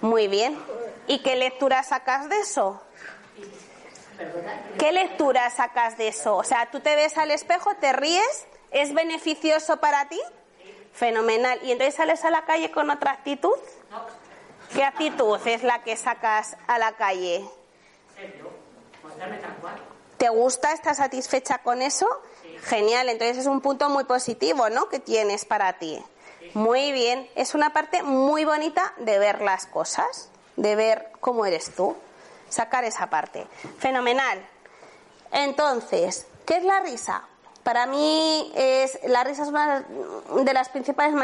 Muy 0.00 0.28
bien. 0.28 0.56
¿Y 1.08 1.20
qué 1.22 1.34
lectura 1.34 1.82
sacas 1.82 2.28
de 2.28 2.38
eso? 2.38 2.80
¿Qué 4.78 4.92
lectura 4.92 5.48
sacas 5.50 5.96
de 5.96 6.08
eso? 6.08 6.36
O 6.36 6.44
sea, 6.44 6.70
tú 6.70 6.80
te 6.80 6.96
ves 6.96 7.18
al 7.18 7.30
espejo, 7.30 7.74
te 7.76 7.92
ríes, 7.92 8.46
¿es 8.70 8.92
beneficioso 8.94 9.78
para 9.78 10.08
ti? 10.08 10.20
Fenomenal. 10.92 11.58
¿Y 11.62 11.72
entonces 11.72 11.94
sales 11.94 12.24
a 12.24 12.30
la 12.30 12.44
calle 12.44 12.70
con 12.70 12.90
otra 12.90 13.12
actitud? 13.12 13.56
¿Qué 14.72 14.84
actitud 14.84 15.38
es 15.46 15.62
la 15.62 15.82
que 15.82 15.96
sacas 15.96 16.56
a 16.66 16.78
la 16.78 16.92
calle? 16.92 17.48
¿Te 20.16 20.28
gusta? 20.28 20.72
¿Estás 20.72 20.96
satisfecha 20.96 21.58
con 21.58 21.82
eso? 21.82 22.06
Genial, 22.64 23.08
entonces 23.08 23.38
es 23.38 23.46
un 23.46 23.60
punto 23.60 23.88
muy 23.88 24.04
positivo, 24.04 24.68
¿no? 24.68 24.88
Que 24.88 24.98
tienes 24.98 25.44
para 25.44 25.74
ti. 25.74 26.02
Muy 26.54 26.92
bien, 26.92 27.28
es 27.36 27.54
una 27.54 27.72
parte 27.72 28.02
muy 28.02 28.44
bonita 28.44 28.94
de 28.98 29.18
ver 29.18 29.42
las 29.42 29.66
cosas, 29.66 30.30
de 30.56 30.74
ver 30.74 31.12
cómo 31.20 31.46
eres 31.46 31.72
tú 31.74 31.96
sacar 32.48 32.84
esa 32.84 33.08
parte. 33.08 33.46
Fenomenal. 33.78 34.44
Entonces, 35.32 36.26
¿qué 36.46 36.56
es 36.56 36.64
la 36.64 36.80
risa? 36.80 37.22
Para 37.62 37.86
mí 37.86 38.50
es 38.54 38.98
la 39.04 39.24
risa 39.24 39.42
es 39.42 39.48
una 39.48 39.84
de 40.42 40.54
las 40.54 40.70
principales 40.70 41.14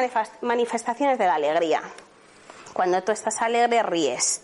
manifestaciones 0.42 1.18
de 1.18 1.26
la 1.26 1.36
alegría. 1.36 1.82
Cuando 2.74 3.02
tú 3.02 3.12
estás 3.12 3.40
alegre 3.40 3.82
ríes. 3.82 4.42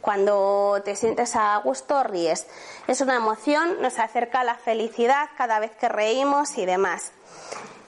Cuando 0.00 0.80
te 0.84 0.94
sientes 0.94 1.34
a 1.34 1.56
gusto 1.58 2.04
ríes. 2.04 2.46
Es 2.86 3.00
una 3.00 3.16
emoción, 3.16 3.82
nos 3.82 3.98
acerca 3.98 4.40
a 4.40 4.44
la 4.44 4.54
felicidad 4.54 5.28
cada 5.36 5.58
vez 5.58 5.72
que 5.72 5.88
reímos 5.88 6.56
y 6.56 6.66
demás. 6.66 7.10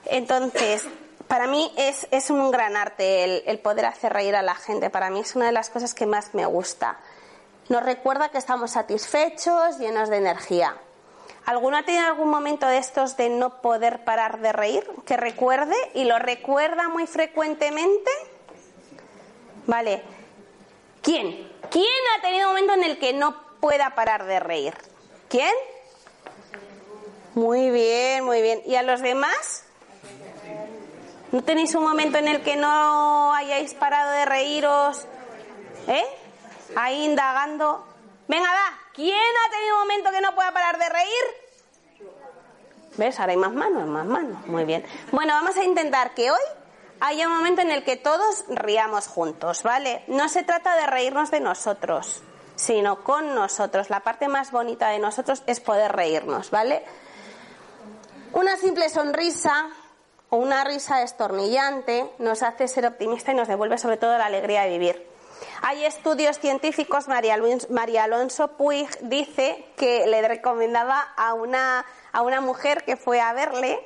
Entonces, 0.07 0.85
para 1.29 1.47
mí 1.47 1.73
es, 1.77 2.09
es 2.11 2.31
un 2.31 2.51
gran 2.51 2.77
arte 2.77 3.25
el, 3.25 3.43
el 3.47 3.61
poder 3.61 3.87
hacer 3.87 4.13
reír 4.13 4.35
a 4.35 4.43
la 4.43 4.55
gente. 4.55 4.91
Para 4.91 5.09
mí 5.11 5.21
es 5.21 5.37
una 5.37 5.47
de 5.47 5.53
las 5.53 5.71
cosas 5.71 5.95
que 5.95 6.07
más 6.07 6.35
me 6.35 6.47
gusta 6.47 6.99
nos 7.69 7.83
recuerda 7.83 8.31
que 8.31 8.39
estamos 8.39 8.73
satisfechos, 8.73 9.79
llenos 9.79 10.09
de 10.09 10.17
energía. 10.17 10.77
¿Alguno 11.45 11.77
ha 11.77 11.83
tenido 11.83 12.07
algún 12.07 12.31
momento 12.31 12.67
de 12.67 12.79
estos 12.79 13.17
de 13.17 13.29
no 13.29 13.61
poder 13.63 14.05
parar 14.05 14.41
de 14.41 14.53
reír? 14.53 14.89
Que 15.05 15.17
recuerde 15.17 15.75
y 15.95 16.05
lo 16.05 16.19
recuerda 16.19 16.89
muy 16.89 17.07
frecuentemente. 17.07 18.11
Vale. 19.67 20.03
¿Quién? 21.03 21.51
¿Quién 21.71 21.87
ha 22.17 22.23
tenido 22.23 22.49
un 22.49 22.55
momento 22.55 22.75
en 22.75 22.85
el 22.85 22.99
que 22.99 23.13
no 23.13 23.35
pueda 23.61 23.95
parar 23.95 24.25
de 24.25 24.39
reír? 24.39 24.75
¿Quién? 25.29 25.53
Muy 27.35 27.71
bien, 27.71 28.25
muy 28.25 28.41
bien. 28.43 28.63
¿Y 28.67 28.77
a 28.77 28.83
los 28.83 29.01
demás? 29.01 29.65
¿No 31.33 31.43
tenéis 31.43 31.75
un 31.75 31.83
momento 31.83 32.19
en 32.19 32.29
el 32.29 32.43
que 32.43 32.57
no 32.57 33.33
hayáis 33.35 33.75
parado 33.75 34.13
de 34.13 34.27
reíros? 34.27 35.07
¿Eh? 35.89 36.05
Ahí 36.77 37.05
indagando. 37.05 37.85
Venga, 38.29 38.51
va, 38.51 38.79
¿quién 38.95 39.17
ha 39.17 39.51
tenido 39.51 39.75
un 39.75 39.81
momento 39.83 40.11
que 40.11 40.21
no 40.21 40.35
pueda 40.35 40.53
parar 40.53 40.79
de 40.79 40.89
reír? 40.89 41.43
¿Ves? 42.97 43.19
Ahora 43.21 43.33
hay 43.33 43.39
más 43.39 43.53
manos, 43.53 43.87
más 43.89 44.07
manos. 44.07 44.47
Muy 44.47 44.65
bien. 44.65 44.85
Bueno, 45.11 45.33
vamos 45.35 45.57
a 45.57 45.65
intentar 45.65 46.15
que 46.15 46.31
hoy 46.31 46.41
haya 47.01 47.27
un 47.27 47.35
momento 47.35 47.63
en 47.63 47.71
el 47.71 47.85
que 47.85 47.97
todos 47.97 48.45
riamos 48.49 49.09
juntos, 49.09 49.63
¿vale? 49.63 50.05
No 50.07 50.29
se 50.29 50.43
trata 50.43 50.77
de 50.77 50.87
reírnos 50.87 51.31
de 51.31 51.41
nosotros, 51.41 52.23
sino 52.55 53.03
con 53.03 53.35
nosotros. 53.35 53.91
La 53.91 54.01
parte 54.01 54.29
más 54.29 54.53
bonita 54.53 54.89
de 54.89 54.99
nosotros 54.99 55.43
es 55.47 55.61
poder 55.61 55.93
reírnos, 55.93 56.51
¿vale? 56.51 56.85
Una 58.35 58.57
simple 58.57 58.89
sonrisa 58.89 59.69
o 60.29 60.37
una 60.37 60.65
risa 60.65 60.99
destornillante 60.99 62.11
nos 62.19 62.43
hace 62.43 62.69
ser 62.69 62.87
optimista 62.87 63.33
y 63.33 63.35
nos 63.35 63.49
devuelve 63.49 63.79
sobre 63.79 63.97
todo 63.97 64.17
la 64.17 64.27
alegría 64.27 64.63
de 64.63 64.69
vivir. 64.71 65.12
Hay 65.63 65.85
estudios 65.85 66.39
científicos, 66.39 67.09
María, 67.09 67.35
Alonso 68.05 68.49
Puig 68.57 68.89
dice 69.03 69.65
que 69.77 70.07
le 70.07 70.27
recomendaba 70.27 71.01
a 71.17 71.35
una, 71.35 71.85
a 72.13 72.23
una 72.23 72.41
mujer 72.41 72.85
que 72.85 72.97
fue 72.97 73.21
a 73.21 73.33
verle 73.33 73.79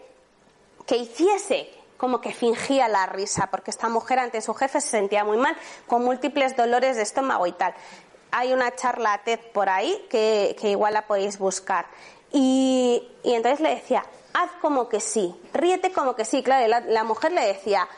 que 0.86 0.96
hiciese 0.96 1.70
como 1.96 2.20
que 2.20 2.32
fingía 2.32 2.88
la 2.88 3.06
risa, 3.06 3.48
porque 3.50 3.70
esta 3.70 3.88
mujer 3.88 4.18
ante 4.18 4.40
su 4.40 4.54
jefe 4.54 4.80
se 4.80 4.88
sentía 4.88 5.24
muy 5.24 5.38
mal, 5.38 5.56
con 5.86 6.04
múltiples 6.04 6.56
dolores 6.56 6.96
de 6.96 7.02
estómago 7.02 7.46
y 7.46 7.52
tal. 7.52 7.74
Hay 8.30 8.52
una 8.52 8.74
charla 8.74 9.22
TED 9.24 9.40
por 9.52 9.68
ahí 9.68 10.06
que, 10.10 10.56
igual 10.62 10.94
la 10.94 11.06
podéis 11.06 11.38
buscar. 11.38 11.86
Y, 12.32 13.08
entonces 13.24 13.60
le 13.60 13.76
decía, 13.76 14.04
haz 14.34 14.50
como 14.60 14.88
que 14.88 15.00
sí, 15.00 15.34
ríete 15.54 15.92
como 15.92 16.14
que 16.14 16.24
sí. 16.24 16.42
Claro, 16.42 16.66
la, 16.68 16.80
la 16.80 17.04
mujer 17.04 17.32
le 17.32 17.46
decía, 17.46 17.88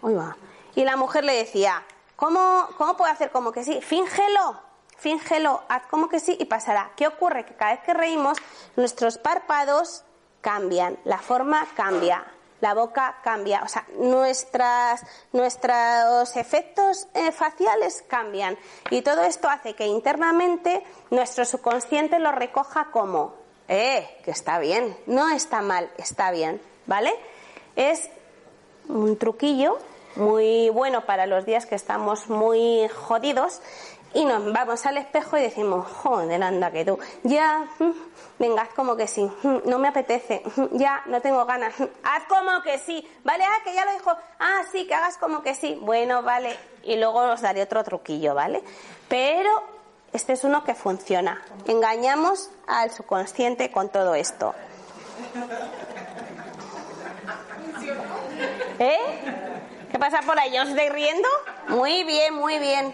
uy 0.00 0.14
va. 0.14 0.36
Y 0.74 0.84
la 0.84 0.96
mujer 0.96 1.24
le 1.24 1.34
decía, 1.34 1.84
¿cómo, 2.16 2.68
¿cómo 2.78 2.96
puedo 2.96 3.10
hacer 3.10 3.30
como 3.30 3.52
que 3.52 3.64
sí? 3.64 3.80
Fíngelo, 3.80 4.60
fíngelo, 4.96 5.62
haz 5.68 5.86
como 5.86 6.08
que 6.08 6.20
sí 6.20 6.36
y 6.38 6.44
pasará. 6.44 6.92
¿Qué 6.96 7.06
ocurre? 7.06 7.44
Que 7.44 7.54
cada 7.54 7.72
vez 7.72 7.82
que 7.84 7.94
reímos, 7.94 8.38
nuestros 8.76 9.18
párpados 9.18 10.04
cambian, 10.40 10.98
la 11.04 11.18
forma 11.18 11.66
cambia, 11.74 12.24
la 12.60 12.74
boca 12.74 13.16
cambia, 13.22 13.62
o 13.62 13.68
sea, 13.68 13.86
nuestras, 13.98 15.02
nuestros 15.32 16.34
efectos 16.36 17.08
eh, 17.14 17.30
faciales 17.32 18.02
cambian 18.08 18.56
y 18.90 19.02
todo 19.02 19.22
esto 19.22 19.48
hace 19.48 19.74
que 19.74 19.86
internamente 19.86 20.82
nuestro 21.10 21.44
subconsciente 21.44 22.18
lo 22.18 22.32
recoja 22.32 22.90
como, 22.90 23.34
eh, 23.68 24.18
que 24.24 24.30
está 24.30 24.58
bien, 24.58 24.96
no 25.06 25.28
está 25.28 25.60
mal, 25.60 25.90
está 25.98 26.30
bien, 26.30 26.60
¿vale? 26.86 27.12
Es 27.76 28.08
un 28.88 29.18
truquillo 29.18 29.78
muy 30.16 30.70
bueno 30.70 31.04
para 31.06 31.26
los 31.26 31.44
días 31.44 31.66
que 31.66 31.74
estamos 31.74 32.28
muy 32.28 32.88
jodidos 32.88 33.60
y 34.14 34.24
nos 34.24 34.52
vamos 34.52 34.86
al 34.86 34.96
espejo 34.96 35.36
y 35.36 35.42
decimos, 35.42 35.86
joder, 35.90 36.40
anda 36.42 36.70
que 36.70 36.84
tú, 36.84 36.98
ya, 37.24 37.66
mm, 37.80 37.90
venga, 38.38 38.62
haz 38.62 38.72
como 38.74 38.96
que 38.96 39.08
sí, 39.08 39.24
mm, 39.42 39.68
no 39.68 39.78
me 39.78 39.88
apetece, 39.88 40.42
mm, 40.56 40.76
ya, 40.78 41.02
no 41.06 41.20
tengo 41.20 41.44
ganas, 41.44 41.74
haz 42.04 42.24
como 42.28 42.62
que 42.62 42.78
sí, 42.78 43.06
¿vale? 43.24 43.44
Ah, 43.44 43.58
que 43.64 43.74
ya 43.74 43.84
lo 43.84 43.92
dijo, 43.92 44.12
ah, 44.38 44.62
sí, 44.70 44.86
que 44.86 44.94
hagas 44.94 45.18
como 45.18 45.42
que 45.42 45.54
sí, 45.54 45.76
bueno, 45.82 46.22
vale, 46.22 46.56
y 46.84 46.96
luego 46.96 47.18
os 47.32 47.40
daré 47.40 47.62
otro 47.62 47.82
truquillo, 47.82 48.34
¿vale? 48.34 48.62
Pero 49.08 49.50
este 50.12 50.34
es 50.34 50.44
uno 50.44 50.62
que 50.62 50.74
funciona, 50.74 51.42
engañamos 51.66 52.50
al 52.68 52.92
subconsciente 52.92 53.72
con 53.72 53.88
todo 53.88 54.14
esto. 54.14 54.54
¿Eh? 58.78 59.43
¿Qué 59.94 60.00
pasa 60.00 60.22
por 60.22 60.36
ahí? 60.36 60.58
¿Os 60.58 60.70
estoy 60.70 60.88
riendo? 60.88 61.28
Muy 61.68 62.02
bien, 62.02 62.34
muy 62.34 62.58
bien. 62.58 62.92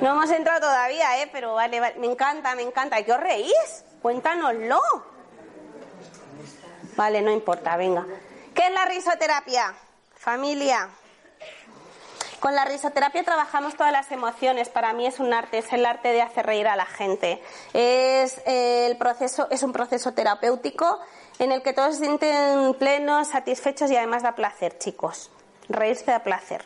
No 0.00 0.10
hemos 0.12 0.30
entrado 0.30 0.60
todavía, 0.60 1.20
¿eh? 1.20 1.28
Pero 1.32 1.54
vale, 1.54 1.80
vale. 1.80 1.98
me 1.98 2.06
encanta, 2.06 2.54
me 2.54 2.62
encanta. 2.62 3.02
¿Qué 3.02 3.12
os 3.12 3.18
reís? 3.18 3.84
Cuéntanoslo. 4.00 4.80
Vale, 6.94 7.22
no 7.22 7.32
importa, 7.32 7.76
venga. 7.76 8.06
¿Qué 8.54 8.68
es 8.68 8.72
la 8.72 8.84
risoterapia? 8.84 9.74
Familia. 10.14 10.88
Con 12.38 12.54
la 12.54 12.64
risoterapia 12.64 13.24
trabajamos 13.24 13.74
todas 13.74 13.90
las 13.90 14.12
emociones. 14.12 14.68
Para 14.68 14.92
mí 14.92 15.08
es 15.08 15.18
un 15.18 15.34
arte, 15.34 15.58
es 15.58 15.72
el 15.72 15.84
arte 15.84 16.12
de 16.12 16.22
hacer 16.22 16.46
reír 16.46 16.68
a 16.68 16.76
la 16.76 16.86
gente. 16.86 17.42
Es 17.72 18.40
el 18.46 18.96
proceso, 18.96 19.48
es 19.50 19.64
un 19.64 19.72
proceso 19.72 20.14
terapéutico 20.14 21.00
en 21.40 21.50
el 21.50 21.62
que 21.62 21.72
todos 21.72 21.96
se 21.96 22.04
sienten 22.04 22.74
plenos, 22.74 23.26
satisfechos 23.26 23.90
y 23.90 23.96
además 23.96 24.22
da 24.22 24.36
placer, 24.36 24.78
chicos. 24.78 25.32
Reírse 25.68 26.10
da 26.10 26.20
placer, 26.20 26.64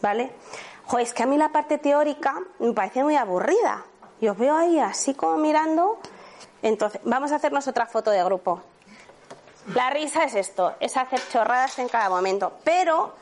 ¿vale? 0.00 0.30
Joder, 0.86 1.06
es 1.06 1.12
que 1.12 1.22
a 1.22 1.26
mí 1.26 1.36
la 1.36 1.50
parte 1.50 1.76
teórica 1.78 2.34
me 2.58 2.72
parece 2.72 3.04
muy 3.04 3.16
aburrida. 3.16 3.84
Yo 4.20 4.32
os 4.32 4.38
veo 4.38 4.56
ahí 4.56 4.80
así 4.80 5.14
como 5.14 5.36
mirando. 5.36 5.98
Entonces, 6.62 7.00
vamos 7.04 7.30
a 7.32 7.36
hacernos 7.36 7.68
otra 7.68 7.86
foto 7.86 8.10
de 8.10 8.24
grupo. 8.24 8.62
La 9.74 9.90
risa 9.90 10.24
es 10.24 10.34
esto, 10.34 10.74
es 10.80 10.96
hacer 10.96 11.20
chorradas 11.30 11.78
en 11.78 11.88
cada 11.88 12.08
momento, 12.08 12.54
pero 12.64 13.14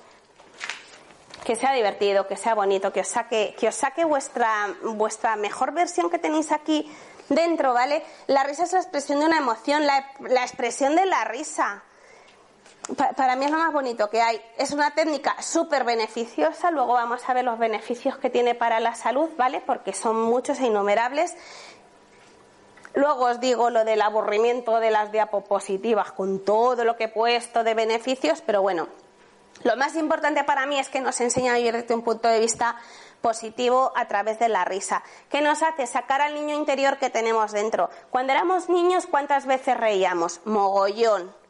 que 1.45 1.57
sea 1.57 1.73
divertido, 1.73 2.29
que 2.29 2.37
sea 2.37 2.55
bonito, 2.55 2.93
que 2.93 3.01
os 3.01 3.09
saque, 3.09 3.57
que 3.59 3.69
os 3.69 3.75
saque 3.75 4.05
vuestra, 4.05 4.69
vuestra 4.83 5.35
mejor 5.35 5.73
versión 5.73 6.09
que 6.09 6.21
tenéis 6.21 6.53
aquí 6.53 6.89
dentro, 7.29 7.75
¿vale? 7.75 8.05
La 8.29 8.45
risa 8.45 8.63
es 8.63 8.73
la 8.73 8.79
expresión 8.79 9.19
de 9.19 9.27
una 9.27 9.39
emoción, 9.39 9.87
la 9.87 10.43
expresión 10.43 10.95
de 10.95 11.07
la 11.07 11.25
risa 11.25 11.83
para 12.95 13.35
mí 13.35 13.45
es 13.45 13.51
lo 13.51 13.59
más 13.59 13.73
bonito 13.73 14.09
que 14.09 14.23
hay. 14.23 14.41
Es 14.57 14.71
una 14.71 14.93
técnica 14.93 15.41
súper 15.43 15.85
beneficiosa. 15.85 16.71
Luego 16.71 16.93
vamos 16.93 17.29
a 17.29 17.35
ver 17.35 17.45
los 17.45 17.59
beneficios 17.59 18.17
que 18.19 18.31
tiene 18.31 18.55
para 18.55 18.79
la 18.81 18.95
salud, 18.95 19.29
¿vale? 19.37 19.61
Porque 19.61 19.93
son 19.93 20.21
muchos 20.21 20.61
e 20.61 20.67
innumerables. 20.67 21.35
Luego 22.95 23.27
os 23.27 23.41
digo 23.41 23.71
lo 23.71 23.85
del 23.85 24.01
aburrimiento 24.01 24.81
de 24.81 24.91
las 24.91 25.13
diapositivas 25.13 26.13
con 26.13 26.45
todo 26.45 26.85
lo 26.85 26.97
que 26.97 27.05
he 27.05 27.09
puesto 27.09 27.63
de 27.63 27.75
beneficios, 27.75 28.41
pero 28.41 28.63
bueno, 28.63 28.89
lo 29.65 29.77
más 29.77 29.97
importante 29.97 30.45
para 30.45 30.65
mí 30.65 30.79
es 30.79 30.89
que 30.89 31.01
nos 31.01 31.21
enseña 31.21 31.53
a 31.53 31.57
vivir 31.57 31.75
desde 31.75 31.95
un 31.95 32.03
punto 32.03 32.29
de 32.29 32.41
vista 32.41 32.77
positivo 33.21 33.93
a 33.97 34.09
través 34.09 34.39
de 34.39 34.49
la 34.49 34.65
risa. 34.65 35.03
¿Qué 35.29 35.43
nos 35.43 35.63
hace? 35.63 35.87
Sacar 35.87 36.23
al 36.23 36.35
niño 36.35 36.55
interior 36.55 36.97
que 36.97 37.11
tenemos 37.11 37.53
dentro. 37.53 37.91
Cuando 38.09 38.33
éramos 38.33 38.71
niños, 38.71 39.07
¿cuántas 39.07 39.45
veces 39.45 39.77
reíamos? 39.77 40.41
Mogollón 40.47 41.46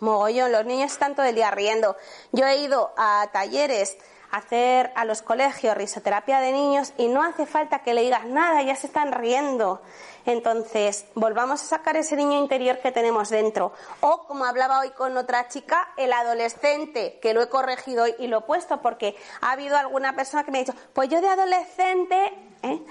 Mogollón, 0.00 0.52
los 0.52 0.64
niños 0.64 0.92
están 0.92 1.14
todo 1.14 1.26
el 1.26 1.34
día 1.34 1.50
riendo. 1.50 1.96
Yo 2.32 2.46
he 2.46 2.58
ido 2.58 2.92
a 2.96 3.28
talleres 3.32 3.96
a 4.30 4.38
hacer 4.38 4.92
a 4.96 5.04
los 5.04 5.22
colegios 5.22 5.76
risoterapia 5.76 6.40
de 6.40 6.52
niños 6.52 6.92
y 6.98 7.08
no 7.08 7.22
hace 7.22 7.46
falta 7.46 7.82
que 7.82 7.94
le 7.94 8.02
digas 8.02 8.26
nada, 8.26 8.62
ya 8.62 8.74
se 8.74 8.88
están 8.88 9.12
riendo. 9.12 9.82
Entonces, 10.24 11.06
volvamos 11.14 11.62
a 11.62 11.66
sacar 11.66 11.96
ese 11.96 12.16
niño 12.16 12.38
interior 12.38 12.78
que 12.80 12.90
tenemos 12.90 13.28
dentro. 13.28 13.72
O, 14.00 14.24
como 14.26 14.44
hablaba 14.44 14.80
hoy 14.80 14.90
con 14.90 15.16
otra 15.16 15.46
chica, 15.48 15.88
el 15.96 16.12
adolescente, 16.12 17.18
que 17.22 17.32
lo 17.32 17.42
he 17.42 17.48
corregido 17.48 18.04
hoy 18.04 18.14
y 18.18 18.26
lo 18.26 18.38
he 18.38 18.42
puesto 18.42 18.82
porque 18.82 19.16
ha 19.40 19.52
habido 19.52 19.76
alguna 19.76 20.16
persona 20.16 20.44
que 20.44 20.50
me 20.50 20.58
ha 20.58 20.64
dicho, 20.64 20.74
pues 20.92 21.08
yo 21.08 21.20
de 21.20 21.28
adolescente, 21.28 22.32
¿eh? 22.62 22.82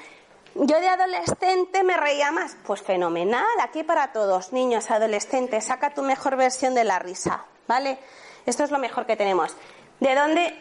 Yo 0.55 0.79
de 0.79 0.87
adolescente 0.87 1.83
me 1.83 1.97
reía 1.97 2.31
más. 2.31 2.55
Pues 2.65 2.81
fenomenal, 2.81 3.45
aquí 3.61 3.83
para 3.83 4.13
todos, 4.13 4.53
niños, 4.53 4.89
adolescentes, 4.89 5.65
saca 5.65 5.93
tu 5.93 6.01
mejor 6.01 6.37
versión 6.37 6.73
de 6.73 6.85
la 6.85 6.97
risa, 6.97 7.43
¿vale? 7.67 7.99
Esto 8.45 8.63
es 8.63 8.71
lo 8.71 8.79
mejor 8.79 9.05
que 9.05 9.17
tenemos. 9.17 9.53
¿De 9.99 10.15
dónde, 10.15 10.53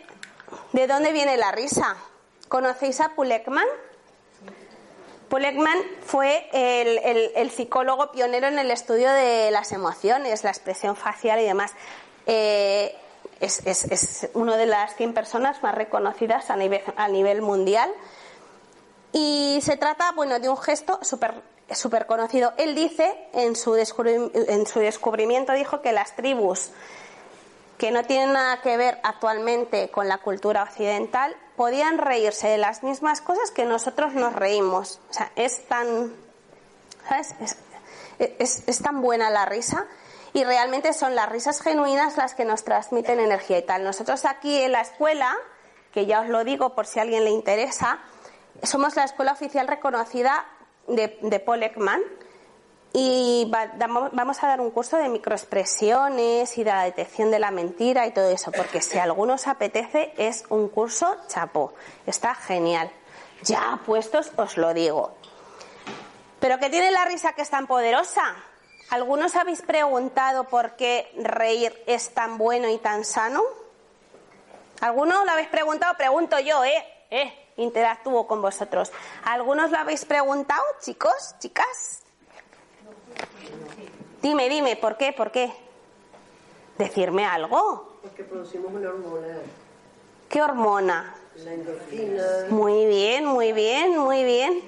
de 0.73 0.87
dónde 0.89 1.13
viene 1.13 1.37
la 1.37 1.53
risa? 1.53 1.97
¿Conocéis 2.49 3.01
a 3.01 3.11
Pulekman? 3.11 3.67
Pulekman 5.29 5.79
fue 6.05 6.49
el, 6.53 7.51
psicólogo 7.53 8.11
pionero 8.11 8.49
en 8.49 8.59
el 8.59 8.73
estudio 8.73 9.13
de 9.13 9.53
las 9.53 9.71
emociones, 9.71 10.43
la 10.43 10.51
expresión 10.51 10.97
facial 10.97 11.41
y 11.41 11.45
demás. 11.45 11.73
Eh, 12.27 12.97
es, 13.39 13.65
es, 13.65 14.29
una 14.35 14.57
de 14.57 14.67
las 14.67 14.97
100 14.97 15.15
personas 15.15 15.63
más 15.63 15.75
reconocidas 15.75 16.51
a 16.51 16.57
nivel, 16.57 16.83
a 16.97 17.07
nivel 17.07 17.43
mundial. 17.43 17.91
Y 19.14 19.61
se 19.62 19.76
trata, 19.76 20.12
bueno, 20.12 20.40
de 20.40 20.49
un 20.49 20.59
gesto 20.59 20.99
súper 21.02 21.40
super 21.73 22.06
conocido. 22.06 22.52
Él 22.56 22.75
dice, 22.75 23.28
en 23.33 23.56
su, 23.56 23.75
en 23.76 24.66
su 24.66 24.80
descubrimiento, 24.80 25.52
dijo 25.52 25.80
que 25.80 25.92
las 25.92 26.14
tribus 26.14 26.71
que 27.78 27.90
no 27.90 28.04
tienen 28.04 28.33
nada 28.33 28.61
que 28.61 28.76
ver 28.76 29.00
actualmente 29.02 29.90
con 29.90 30.09
la 30.09 30.18
cultura 30.18 30.62
occidental 30.62 31.35
podían 31.56 31.99
reírse 31.99 32.49
de 32.49 32.59
las 32.59 32.83
mismas 32.83 33.21
cosas 33.21 33.50
que 33.50 33.64
nosotros 33.64 34.14
nos 34.14 34.33
reímos. 34.35 35.00
O 35.11 35.12
sea, 35.12 35.33
es 35.37 35.66
tan, 35.66 36.12
¿sabes? 37.09 37.35
Es, 38.18 38.62
es, 38.66 38.83
tan 38.83 39.00
buena 39.00 39.30
la 39.30 39.44
risa 39.44 39.87
y 40.33 40.44
realmente 40.44 40.92
son 40.92 41.14
las 41.14 41.28
risas 41.28 41.61
genuinas 41.61 42.16
las 42.16 42.35
que 42.35 42.44
nos 42.44 42.64
transmiten 42.64 43.21
energía 43.21 43.59
y 43.59 43.62
tal. 43.62 43.85
Nosotros 43.85 44.25
aquí 44.25 44.61
en 44.61 44.73
la 44.73 44.83
escuela, 44.83 45.35
que 45.92 46.06
ya 46.06 46.21
os 46.21 46.28
lo 46.28 46.44
digo 46.44 46.75
por 46.75 46.87
si 46.87 46.99
a 46.99 47.02
alguien 47.02 47.25
le 47.25 47.30
interesa, 47.30 48.00
somos 48.63 48.97
la 48.97 49.05
escuela 49.05 49.33
oficial 49.33 49.69
reconocida 49.69 50.45
de, 50.87 51.19
de 51.23 51.41
Paul 51.41 51.63
Ekman 51.63 52.03
y 52.97 53.51
vamos 53.51 54.45
a 54.45 54.47
dar 54.47 54.61
un 54.61 54.71
curso 54.71 54.97
de 54.97 55.09
microexpresiones 55.09 56.57
y 56.57 56.63
de 56.63 56.71
la 56.71 56.85
detección 56.85 57.33
de 57.33 57.41
la 57.41 57.51
mentira 57.51 58.07
y 58.07 58.13
todo 58.13 58.31
eso, 58.31 58.53
porque 58.53 58.81
si 58.81 58.99
a 58.99 59.03
algunos 59.03 59.43
os 59.43 59.49
apetece 59.49 60.15
es 60.17 60.45
un 60.49 60.69
curso 60.69 61.17
chapo, 61.27 61.75
está 62.07 62.37
genial. 62.37 62.89
Ya 63.43 63.81
puestos 63.85 64.31
os 64.37 64.57
lo 64.57 64.73
digo. 64.73 65.17
Pero 66.39 66.59
¿qué 66.61 66.71
tiene 66.71 66.93
la 66.93 67.05
risa 67.05 67.33
que 67.33 67.43
es 67.43 67.51
tan 67.51 67.67
poderosa? 67.67 68.37
¿Algunos 68.91 69.35
habéis 69.35 69.63
preguntado 69.63 70.45
por 70.45 70.77
qué 70.77 71.11
reír 71.19 71.75
es 71.87 72.15
tan 72.15 72.39
bueno 72.39 72.69
y 72.69 72.79
tan 72.79 73.05
sano? 73.05 73.43
¿Alguno 74.83 75.25
lo 75.25 75.33
habéis 75.33 75.49
preguntado? 75.49 75.97
Pregunto 75.97 76.39
yo, 76.39 76.63
¿eh? 76.63 76.87
¿Eh? 77.11 77.44
Interactúo 77.57 78.27
con 78.27 78.43
vosotros. 78.43 78.93
¿Algunos 79.25 79.71
lo 79.71 79.79
habéis 79.79 80.05
preguntado, 80.05 80.63
chicos, 80.81 81.35
chicas? 81.39 82.03
Dime, 84.23 84.49
dime, 84.49 84.77
¿por 84.77 84.97
qué? 84.97 85.13
¿Por 85.13 85.31
qué? 85.31 85.53
Decirme 86.79 87.27
algo. 87.27 87.99
Porque 88.03 88.25
producimos 88.25 88.73
una 88.73 88.89
hormona. 88.89 89.39
¿Qué 90.29 90.43
hormona? 90.43 91.15
La 91.37 91.53
endorfina. 91.53 92.23
Muy 92.51 92.87
bien, 92.87 93.27
muy 93.27 93.53
bien, 93.53 93.99
muy 93.99 94.25
bien. 94.25 94.63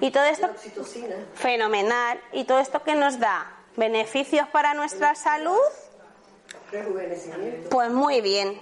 ¿Y 0.00 0.10
todo 0.10 0.24
esto? 0.24 0.46
La 0.46 0.52
oxitocina. 0.52 1.16
Fenomenal. 1.34 2.20
¿Y 2.32 2.44
todo 2.44 2.58
esto 2.58 2.82
qué 2.82 2.94
nos 2.94 3.18
da? 3.18 3.50
¿Beneficios 3.76 4.48
para 4.48 4.74
nuestra 4.74 5.14
salud? 5.14 5.56
Rejuvenecimiento. 6.70 7.70
Pues 7.70 7.90
muy 7.90 8.20
bien. 8.20 8.60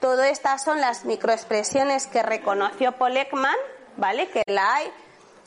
Todas 0.00 0.30
estas 0.30 0.62
son 0.62 0.80
las 0.80 1.04
microexpresiones 1.04 2.06
que 2.06 2.22
reconoció 2.22 2.92
Paul 2.92 3.16
Ekman, 3.16 3.56
¿vale? 3.96 4.28
Que 4.28 4.42
la 4.46 4.74
hay. 4.74 4.92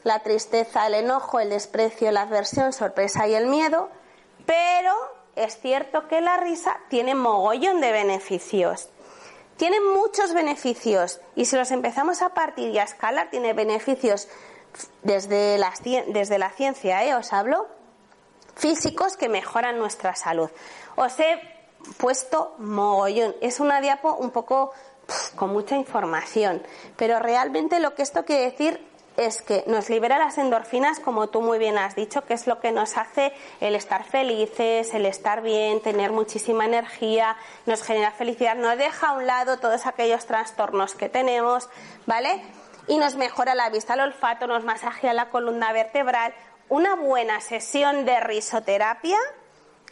La 0.03 0.19
tristeza, 0.19 0.87
el 0.87 0.95
enojo, 0.95 1.39
el 1.39 1.51
desprecio, 1.51 2.11
la 2.11 2.23
aversión, 2.23 2.73
sorpresa 2.73 3.27
y 3.27 3.35
el 3.35 3.47
miedo. 3.47 3.89
Pero 4.45 4.93
es 5.35 5.59
cierto 5.59 6.07
que 6.07 6.21
la 6.21 6.37
risa 6.37 6.77
tiene 6.89 7.15
mogollón 7.15 7.79
de 7.79 7.91
beneficios. 7.91 8.89
Tiene 9.57 9.79
muchos 9.79 10.33
beneficios 10.33 11.21
y 11.35 11.45
si 11.45 11.55
los 11.55 11.71
empezamos 11.71 12.21
a 12.21 12.29
partir 12.29 12.69
y 12.69 12.79
a 12.79 12.83
escalar, 12.83 13.29
tiene 13.29 13.53
beneficios 13.53 14.27
desde 15.03 15.57
la, 15.59 15.71
desde 16.07 16.39
la 16.39 16.49
ciencia, 16.49 17.03
¿eh? 17.05 17.13
os 17.13 17.31
hablo, 17.31 17.67
físicos 18.55 19.17
que 19.17 19.29
mejoran 19.29 19.77
nuestra 19.77 20.15
salud. 20.15 20.49
Os 20.95 21.19
he 21.19 21.39
puesto 21.97 22.55
mogollón. 22.57 23.35
Es 23.41 23.59
una 23.59 23.81
diapo 23.81 24.15
un 24.15 24.31
poco 24.31 24.71
con 25.35 25.51
mucha 25.51 25.75
información, 25.75 26.63
pero 26.95 27.19
realmente 27.19 27.79
lo 27.79 27.95
que 27.95 28.03
esto 28.03 28.23
quiere 28.25 28.43
decir 28.43 28.91
es 29.17 29.41
que 29.41 29.63
nos 29.67 29.89
libera 29.89 30.17
las 30.17 30.37
endorfinas, 30.37 30.99
como 30.99 31.27
tú 31.27 31.41
muy 31.41 31.59
bien 31.59 31.77
has 31.77 31.95
dicho, 31.95 32.23
que 32.23 32.33
es 32.33 32.47
lo 32.47 32.59
que 32.59 32.71
nos 32.71 32.97
hace 32.97 33.33
el 33.59 33.75
estar 33.75 34.03
felices, 34.03 34.93
el 34.93 35.05
estar 35.05 35.41
bien, 35.41 35.81
tener 35.81 36.11
muchísima 36.11 36.65
energía, 36.65 37.35
nos 37.65 37.83
genera 37.83 38.11
felicidad, 38.11 38.55
nos 38.55 38.77
deja 38.77 39.09
a 39.09 39.13
un 39.13 39.27
lado 39.27 39.57
todos 39.57 39.85
aquellos 39.85 40.25
trastornos 40.25 40.95
que 40.95 41.09
tenemos, 41.09 41.69
¿vale? 42.05 42.41
Y 42.87 42.97
nos 42.97 43.15
mejora 43.15 43.53
la 43.53 43.69
vista, 43.69 43.93
el 43.93 44.01
olfato, 44.01 44.47
nos 44.47 44.63
masajea 44.63 45.13
la 45.13 45.29
columna 45.29 45.71
vertebral. 45.73 46.33
Una 46.69 46.95
buena 46.95 47.41
sesión 47.41 48.05
de 48.05 48.19
risoterapia 48.21 49.17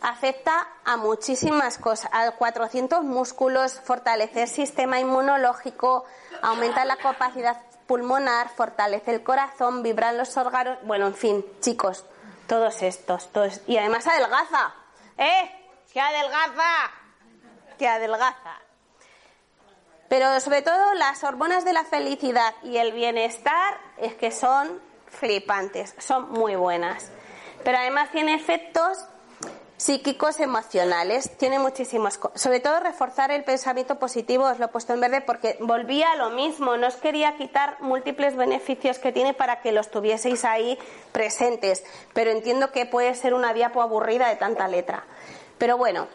afecta 0.02 0.68
a 0.86 0.98
muchísimas 0.98 1.78
cosas, 1.78 2.10
a 2.14 2.32
400 2.32 3.04
músculos, 3.04 3.80
fortalece 3.84 4.44
el 4.44 4.48
sistema 4.48 5.00
inmunológico, 5.00 6.06
aumenta 6.42 6.86
la 6.86 6.98
capacidad 6.98 7.62
pulmonar, 7.88 8.50
fortalece 8.50 9.12
el 9.12 9.24
corazón, 9.24 9.84
vibran 9.84 10.18
los 10.18 10.38
órganos, 10.38 10.78
bueno, 10.84 11.08
en 11.08 11.16
fin, 11.16 11.46
chicos, 11.60 12.06
todos 12.48 12.82
estos, 12.82 13.32
todos, 13.32 13.62
y 13.68 13.78
además 13.78 14.06
adelgaza, 14.08 14.74
¿eh? 15.18 15.68
Que 15.92 16.00
adelgaza, 16.00 16.92
que 17.78 17.88
adelgaza. 17.88 18.60
Pero 20.08 20.40
sobre 20.40 20.62
todo 20.62 20.94
las 20.96 21.24
hormonas 21.24 21.66
de 21.66 21.74
la 21.74 21.84
felicidad 21.84 22.54
y 22.64 22.78
el 22.78 22.94
bienestar 22.94 23.78
es 23.98 24.16
que 24.16 24.32
son 24.32 24.82
flipantes, 25.08 25.96
son 26.00 26.32
muy 26.32 26.56
buenas. 26.56 27.12
Pero 27.64 27.78
además 27.78 28.10
tiene 28.12 28.34
efectos 28.34 29.06
psíquicos 29.80 30.42
emocionales. 30.42 31.32
Tiene 31.38 31.58
muchísimos. 31.58 32.20
Sobre 32.36 32.60
todo 32.60 32.82
reforzar 32.82 33.32
el 33.32 33.46
pensamiento 33.46 33.98
positivo, 33.98 34.44
os 34.44 34.60
lo 34.60 34.66
he 34.66 34.68
puesto 34.68 34.94
en 34.94 35.00
verde 35.00 35.22
porque 35.22 35.58
volvía 35.62 36.12
a 36.12 36.16
lo 36.18 36.30
mismo. 36.32 36.76
No 36.78 36.88
os 36.88 36.98
quería 36.98 37.38
quitar 37.38 37.78
múltiples 37.80 38.36
beneficios 38.36 39.00
que 39.00 39.14
tiene 39.14 39.34
para 39.34 39.62
que 39.62 39.72
los 39.72 39.90
tuvieseis 39.90 40.44
ahí 40.44 40.78
presentes. 41.14 41.84
Pero 42.14 42.30
entiendo 42.30 42.72
que 42.72 42.86
puede 42.86 43.16
ser 43.16 43.34
una 43.34 43.54
diapo 43.54 43.82
aburrida 43.82 44.28
de 44.28 44.36
tanta 44.36 44.68
letra. 44.68 45.06
Pero 45.58 45.78
bueno, 45.78 46.08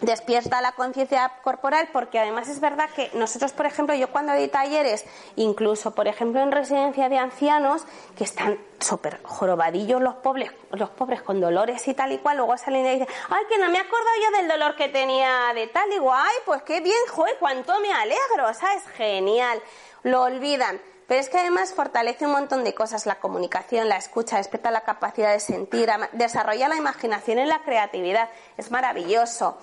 despierta 0.00 0.60
la 0.60 0.72
conciencia 0.72 1.30
corporal 1.42 1.88
porque 1.92 2.18
además 2.18 2.48
es 2.48 2.60
verdad 2.60 2.88
que 2.94 3.10
nosotros, 3.14 3.52
por 3.52 3.66
ejemplo, 3.66 3.94
yo 3.94 4.10
cuando 4.10 4.32
doy 4.32 4.48
talleres, 4.48 5.04
incluso, 5.36 5.94
por 5.94 6.08
ejemplo, 6.08 6.40
en 6.40 6.52
residencia 6.52 7.08
de 7.08 7.18
ancianos, 7.18 7.84
que 8.16 8.24
están 8.24 8.58
súper 8.78 9.22
jorobadillos 9.22 10.00
los 10.00 10.14
pobres, 10.16 10.50
los 10.72 10.90
pobres 10.90 11.22
con 11.22 11.40
dolores 11.40 11.86
y 11.86 11.94
tal 11.94 12.12
y 12.12 12.18
cual, 12.18 12.38
luego 12.38 12.56
salen 12.56 12.86
y 12.86 12.90
dicen, 12.90 13.08
ay, 13.28 13.44
que 13.48 13.58
no 13.58 13.70
me 13.70 13.78
acuerdo 13.78 14.08
yo 14.22 14.38
del 14.38 14.48
dolor 14.48 14.76
que 14.76 14.88
tenía 14.88 15.52
de 15.54 15.66
tal 15.66 15.92
y 15.92 15.98
guay, 15.98 16.34
pues 16.46 16.62
qué 16.62 16.80
bien, 16.80 16.96
joder, 17.10 17.36
cuánto 17.38 17.78
me 17.80 17.92
alegro, 17.92 18.52
¿sabes? 18.54 18.82
Genial. 18.96 19.60
Lo 20.02 20.22
olvidan. 20.22 20.80
Pero 21.10 21.20
es 21.20 21.28
que 21.28 21.38
además 21.38 21.74
fortalece 21.74 22.24
un 22.24 22.30
montón 22.30 22.62
de 22.62 22.72
cosas, 22.72 23.04
la 23.04 23.16
comunicación, 23.16 23.88
la 23.88 23.96
escucha, 23.96 24.36
despierta 24.36 24.70
la 24.70 24.82
capacidad 24.82 25.32
de 25.32 25.40
sentir, 25.40 25.90
desarrolla 26.12 26.68
la 26.68 26.76
imaginación 26.76 27.40
y 27.40 27.46
la 27.46 27.62
creatividad. 27.62 28.28
Es 28.56 28.70
maravilloso. 28.70 29.58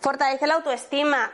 Fortalece 0.00 0.46
la 0.46 0.54
autoestima. 0.54 1.32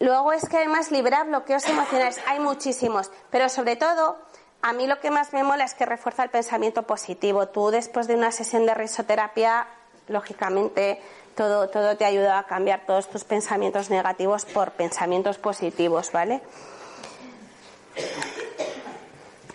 Luego 0.00 0.32
es 0.32 0.48
que 0.48 0.58
además 0.58 0.90
libera 0.90 1.24
bloqueos 1.24 1.64
emocionales. 1.66 2.20
Hay 2.26 2.40
muchísimos. 2.40 3.10
Pero 3.30 3.48
sobre 3.48 3.76
todo, 3.76 4.18
a 4.62 4.72
mí 4.72 4.86
lo 4.86 5.00
que 5.00 5.10
más 5.10 5.32
me 5.32 5.42
mola 5.42 5.64
es 5.64 5.74
que 5.74 5.86
refuerza 5.86 6.24
el 6.24 6.30
pensamiento 6.30 6.82
positivo. 6.82 7.48
Tú 7.48 7.70
después 7.70 8.06
de 8.06 8.14
una 8.14 8.32
sesión 8.32 8.66
de 8.66 8.74
risoterapia, 8.74 9.66
lógicamente, 10.08 11.00
todo, 11.34 11.68
todo 11.68 11.96
te 11.96 12.04
ayuda 12.04 12.38
a 12.38 12.44
cambiar 12.44 12.86
todos 12.86 13.08
tus 13.08 13.24
pensamientos 13.24 13.90
negativos 13.90 14.44
por 14.44 14.72
pensamientos 14.72 15.38
positivos, 15.38 16.12
¿vale? 16.12 16.42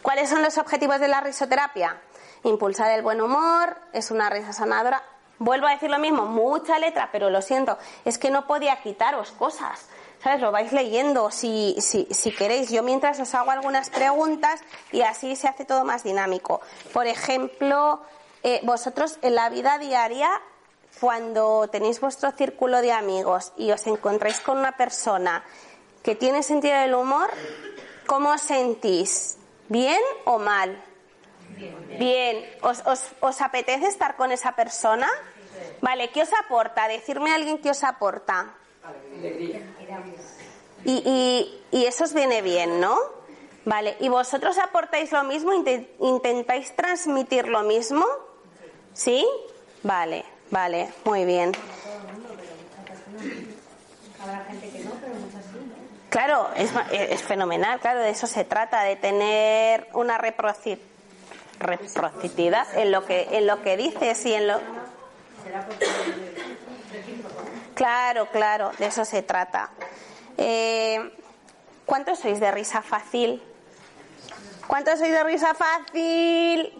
¿Cuáles 0.01 0.29
son 0.29 0.41
los 0.41 0.57
objetivos 0.57 0.99
de 0.99 1.07
la 1.07 1.21
risoterapia? 1.21 1.97
Impulsar 2.43 2.91
el 2.91 3.01
buen 3.01 3.21
humor, 3.21 3.75
es 3.93 4.11
una 4.11 4.29
risa 4.29 4.53
sanadora. 4.53 5.03
Vuelvo 5.39 5.67
a 5.67 5.71
decir 5.71 5.89
lo 5.89 5.99
mismo, 5.99 6.25
mucha 6.25 6.77
letra, 6.79 7.09
pero 7.11 7.29
lo 7.29 7.41
siento, 7.41 7.77
es 8.03 8.17
que 8.17 8.29
no 8.29 8.45
podía 8.45 8.81
quitaros 8.81 9.31
cosas. 9.31 9.87
¿Sabes? 10.21 10.41
Lo 10.41 10.51
vais 10.51 10.73
leyendo 10.73 11.31
si, 11.31 11.77
si, 11.79 12.05
si 12.11 12.31
queréis. 12.31 12.69
Yo 12.69 12.83
mientras 12.83 13.21
os 13.21 13.33
hago 13.35 13.51
algunas 13.51 13.89
preguntas 13.89 14.59
y 14.91 15.01
así 15.01 15.37
se 15.37 15.47
hace 15.47 15.63
todo 15.63 15.85
más 15.85 16.03
dinámico. 16.03 16.59
Por 16.91 17.07
ejemplo, 17.07 18.01
eh, 18.43 18.59
vosotros 18.63 19.17
en 19.21 19.35
la 19.35 19.49
vida 19.49 19.77
diaria, 19.77 20.29
cuando 20.99 21.69
tenéis 21.71 22.01
vuestro 22.01 22.31
círculo 22.31 22.81
de 22.81 22.91
amigos 22.91 23.53
y 23.55 23.71
os 23.71 23.87
encontráis 23.87 24.41
con 24.41 24.57
una 24.57 24.75
persona 24.75 25.45
que 26.03 26.15
tiene 26.15 26.43
sentido 26.43 26.77
del 26.77 26.95
humor, 26.95 27.29
¿cómo 28.05 28.31
os 28.31 28.41
sentís? 28.41 29.37
¿Bien 29.69 30.01
o 30.25 30.37
mal? 30.37 30.83
Bien. 31.97 32.45
¿Os, 32.61 32.81
os, 32.85 33.03
os 33.19 33.41
apetece 33.41 33.87
estar 33.87 34.15
con 34.15 34.31
esa 34.31 34.55
persona? 34.55 35.07
Vale, 35.81 36.09
¿qué 36.09 36.21
os 36.21 36.29
aporta? 36.33 36.87
Decirme 36.87 37.31
a 37.31 37.35
alguien 37.35 37.57
qué 37.59 37.69
os 37.69 37.83
aporta. 37.83 38.53
Y, 40.85 41.03
y, 41.05 41.61
y 41.71 41.85
eso 41.85 42.05
os 42.05 42.13
viene 42.13 42.41
bien, 42.41 42.79
¿no? 42.79 42.97
Vale, 43.65 43.97
¿y 43.99 44.07
vosotros 44.07 44.57
aportáis 44.57 45.11
lo 45.11 45.23
mismo? 45.23 45.51
¿Intentáis 45.99 46.75
transmitir 46.75 47.47
lo 47.47 47.63
mismo? 47.63 48.05
¿Sí? 48.93 49.27
Vale, 49.83 50.23
vale, 50.49 50.89
muy 51.03 51.25
bien. 51.25 51.51
Claro, 56.09 56.49
es, 56.55 56.71
es 56.91 57.21
fenomenal, 57.21 57.79
claro, 57.79 57.99
de 57.99 58.09
eso 58.09 58.25
se 58.25 58.43
trata, 58.43 58.83
de 58.83 58.95
tener 58.95 59.87
una 59.93 60.17
reciprocidad 60.17 60.79
en 62.75 62.91
lo 62.91 63.05
que 63.05 63.27
en 63.31 63.47
lo 63.47 63.61
que 63.61 63.77
dices 63.77 64.25
y 64.25 64.33
en 64.33 64.47
lo 64.47 64.59
Claro, 67.75 68.27
claro, 68.31 68.71
de 68.77 68.87
eso 68.87 69.05
se 69.05 69.21
trata. 69.23 69.69
Eh, 70.37 71.13
¿Cuántos 71.85 72.19
sois 72.19 72.39
de 72.39 72.51
risa 72.51 72.81
fácil? 72.81 73.41
¿Cuántos 74.67 74.99
sois 74.99 75.11
de 75.11 75.23
risa 75.23 75.53
fácil? 75.53 76.73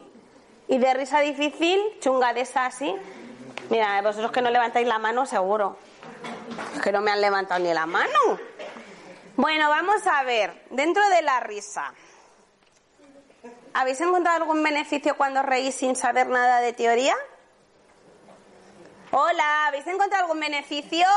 ¿Y 0.67 0.77
de 0.77 0.93
risa 0.93 1.21
difícil? 1.21 1.79
Chunga 1.99 2.33
de 2.33 2.41
esa, 2.41 2.69
¿sí? 2.69 2.93
Mira, 3.69 4.01
vosotros 4.01 4.31
que 4.31 4.41
no 4.41 4.49
levantáis 4.49 4.87
la 4.87 4.99
mano, 4.99 5.25
seguro. 5.25 5.77
Es 6.75 6.81
que 6.81 6.91
no 6.91 7.01
me 7.01 7.11
han 7.11 7.21
levantado 7.21 7.59
ni 7.59 7.73
la 7.73 7.85
mano. 7.85 8.39
Bueno, 9.37 9.69
vamos 9.69 10.05
a 10.05 10.23
ver. 10.23 10.65
Dentro 10.69 11.07
de 11.09 11.21
la 11.21 11.39
risa, 11.39 11.93
¿habéis 13.79 14.01
encontrado 14.01 14.39
algún 14.39 14.61
beneficio 14.61 15.15
cuando 15.15 15.41
reís 15.41 15.73
sin 15.73 15.95
saber 15.95 16.27
nada 16.27 16.59
de 16.59 16.73
teoría? 16.73 17.15
Hola, 19.11 19.67
¿habéis 19.67 19.87
encontrado 19.87 20.25
algún 20.25 20.39
beneficio? 20.41 21.07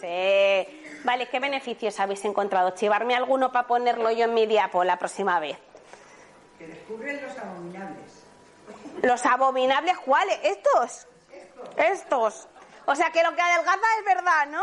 Sí. 0.00 0.82
Vale, 1.04 1.28
¿qué 1.28 1.38
beneficios 1.38 2.00
habéis 2.00 2.24
encontrado? 2.24 2.70
Chivarme 2.70 3.14
alguno 3.14 3.52
para 3.52 3.68
ponerlo 3.68 4.10
yo 4.10 4.24
en 4.24 4.34
mi 4.34 4.46
diapo 4.46 4.82
la 4.82 4.98
próxima 4.98 5.38
vez. 5.38 5.58
Que 6.58 6.66
descubren 6.66 7.22
los 7.22 7.38
abominables. 7.38 8.24
¿Los 9.02 9.24
abominables 9.24 9.96
cuáles? 9.98 10.38
¿Estos? 10.42 11.06
Estos. 11.76 12.48
O 12.86 12.96
sea 12.96 13.10
que 13.12 13.22
lo 13.22 13.32
que 13.34 13.40
adelgaza 13.40 13.86
es 13.98 14.04
verdad, 14.04 14.46
¿no? 14.48 14.62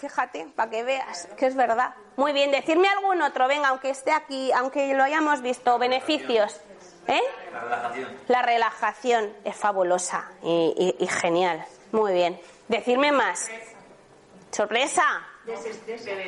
Fíjate, 0.00 0.46
para 0.56 0.70
que 0.70 0.82
veas 0.82 1.28
que 1.36 1.46
es 1.46 1.54
verdad. 1.54 1.94
Muy 2.16 2.32
bien, 2.32 2.50
decirme 2.50 2.88
algún 2.88 3.20
otro, 3.22 3.46
venga, 3.48 3.68
aunque 3.68 3.90
esté 3.90 4.12
aquí, 4.12 4.50
aunque 4.52 4.94
lo 4.94 5.02
hayamos 5.04 5.42
visto, 5.42 5.78
beneficios. 5.78 6.58
¿Eh? 7.06 7.20
La 7.52 7.60
relajación. 7.60 8.18
La 8.28 8.42
relajación 8.42 9.36
es 9.44 9.56
fabulosa 9.56 10.30
y, 10.42 10.96
y- 10.98 11.04
y 11.04 11.06
genial. 11.08 11.64
Muy 11.92 12.12
bien, 12.12 12.40
Decirme 12.68 13.10
más. 13.12 13.48
Sorpresa. 14.52 15.02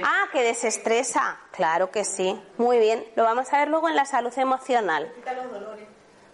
Ah, 0.04 0.24
que 0.32 0.42
desestresa. 0.42 1.38
Claro 1.52 1.90
que 1.90 2.04
sí. 2.04 2.40
Muy 2.58 2.78
bien. 2.78 3.04
Lo 3.14 3.22
vamos 3.24 3.52
a 3.52 3.58
ver 3.58 3.68
luego 3.68 3.88
en 3.88 3.94
la 3.96 4.04
salud 4.04 4.32
emocional. 4.36 5.12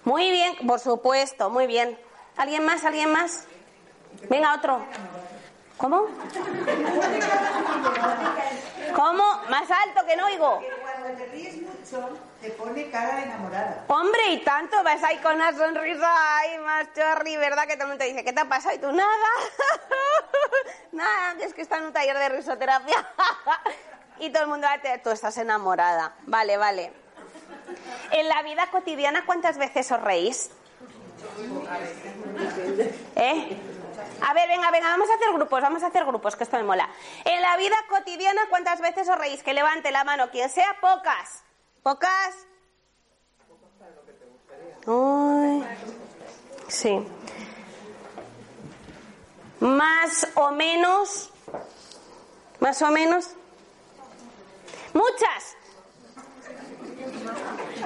Muy 0.05 0.31
bien, 0.31 0.67
por 0.67 0.81
supuesto. 0.81 1.51
Muy 1.51 1.67
bien. 1.67 1.99
¿Alguien 2.37 2.65
más? 2.65 2.85
¿Alguien 2.85 3.13
más? 3.13 3.47
Venga, 4.31 4.55
otro. 4.55 4.81
¿Cómo? 5.79 6.07
¿Cómo? 8.95 9.43
Más 9.49 9.71
alto 9.71 10.05
que 10.07 10.17
no 10.17 10.27
oigo. 10.27 10.61
Cuando 10.83 11.17
te 11.17 11.27
ríes 11.27 11.55
mucho, 11.63 12.09
te 12.41 12.51
pone 12.51 12.91
cara 12.91 13.17
de 13.17 13.23
enamorada. 13.23 13.85
Hombre, 13.87 14.33
y 14.33 14.39
tanto 14.45 14.83
vas 14.83 15.03
ahí 15.05 15.19
con 15.19 15.37
una 15.37 15.53
sonrisa 15.57 16.39
ahí 16.39 16.59
más 16.59 16.89
chorri, 16.95 17.37
¿verdad? 17.37 17.67
Que 17.67 17.75
todo 17.75 17.85
el 17.85 17.89
mundo 17.91 18.05
te 18.05 18.11
dice, 18.11 18.25
¿qué 18.25 18.33
te 18.33 18.41
ha 18.41 18.49
pasado? 18.49 18.75
Y 18.75 18.79
tú, 18.79 18.91
nada. 18.93 19.09
nada, 20.93 21.37
que 21.39 21.45
es 21.45 21.55
que 21.55 21.63
está 21.63 21.79
en 21.79 21.85
un 21.85 21.93
taller 21.93 22.19
de 22.19 22.29
risoterapia. 22.31 23.09
y 24.19 24.31
todo 24.31 24.43
el 24.45 24.49
mundo, 24.49 24.67
ah, 24.69 24.79
te- 24.83 24.99
tú 24.99 25.11
estás 25.11 25.37
enamorada. 25.39 26.13
Vale, 26.27 26.57
vale. 26.57 26.93
En 28.11 28.29
la 28.29 28.43
vida 28.43 28.67
cotidiana, 28.73 29.25
¿cuántas 29.27 29.59
veces 29.59 29.93
os 29.93 30.01
reís? 30.01 30.51
¿Eh? 33.15 33.57
A 34.21 34.35
ver, 34.35 34.49
venga, 34.49 34.71
venga, 34.71 34.89
vamos 34.89 35.09
a 35.11 35.15
hacer 35.15 35.33
grupos, 35.33 35.63
vamos 35.63 35.83
a 35.83 35.87
hacer 35.87 36.05
grupos, 36.05 36.37
que 36.37 36.45
esto 36.45 36.57
me 36.57 36.65
mola. 36.65 36.89
En 37.25 37.41
la 37.41 37.57
vida 37.57 37.77
cotidiana, 37.89 38.43
¿cuántas 38.51 38.81
veces 38.81 39.09
os 39.09 39.19
reís? 39.19 39.43
Que 39.43 39.55
levante 39.55 39.91
la 39.91 40.05
mano, 40.05 40.31
quien 40.31 40.51
sea, 40.51 40.77
pocas. 40.81 41.43
¿Pocas? 41.83 42.35
Sí. 46.69 47.07
Más 49.61 50.27
o 50.35 50.51
menos. 50.51 51.31
Más 52.61 52.83
o 52.83 52.91
menos. 52.91 53.31
Muchas. 54.93 55.57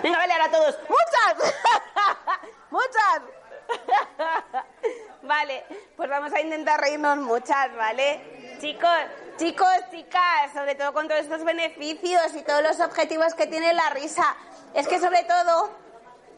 Venga, 0.03 0.19
vale, 0.19 0.33
ahora 0.33 0.51
todos. 0.51 0.79
¡Muchas! 0.89 1.55
¡Muchas! 2.71 3.42
vale, 5.23 5.65
pues 5.97 6.09
vamos 6.09 6.33
a 6.33 6.41
intentar 6.41 6.81
reírnos 6.81 7.19
muchas, 7.19 7.75
¿vale? 7.77 8.59
Chicos, 8.61 8.89
chicos, 9.37 9.69
chicas, 9.91 10.53
sobre 10.55 10.75
todo 10.75 10.93
con 10.93 11.09
todos 11.09 11.21
estos 11.21 11.45
beneficios 11.45 12.35
y 12.35 12.43
todos 12.43 12.63
los 12.63 12.81
objetivos 12.81 13.35
que 13.35 13.47
tiene 13.47 13.73
la 13.75 13.91
risa. 13.91 14.37
Es 14.75 14.89
que 14.89 14.99
sobre 14.99 15.25
todo 15.25 15.71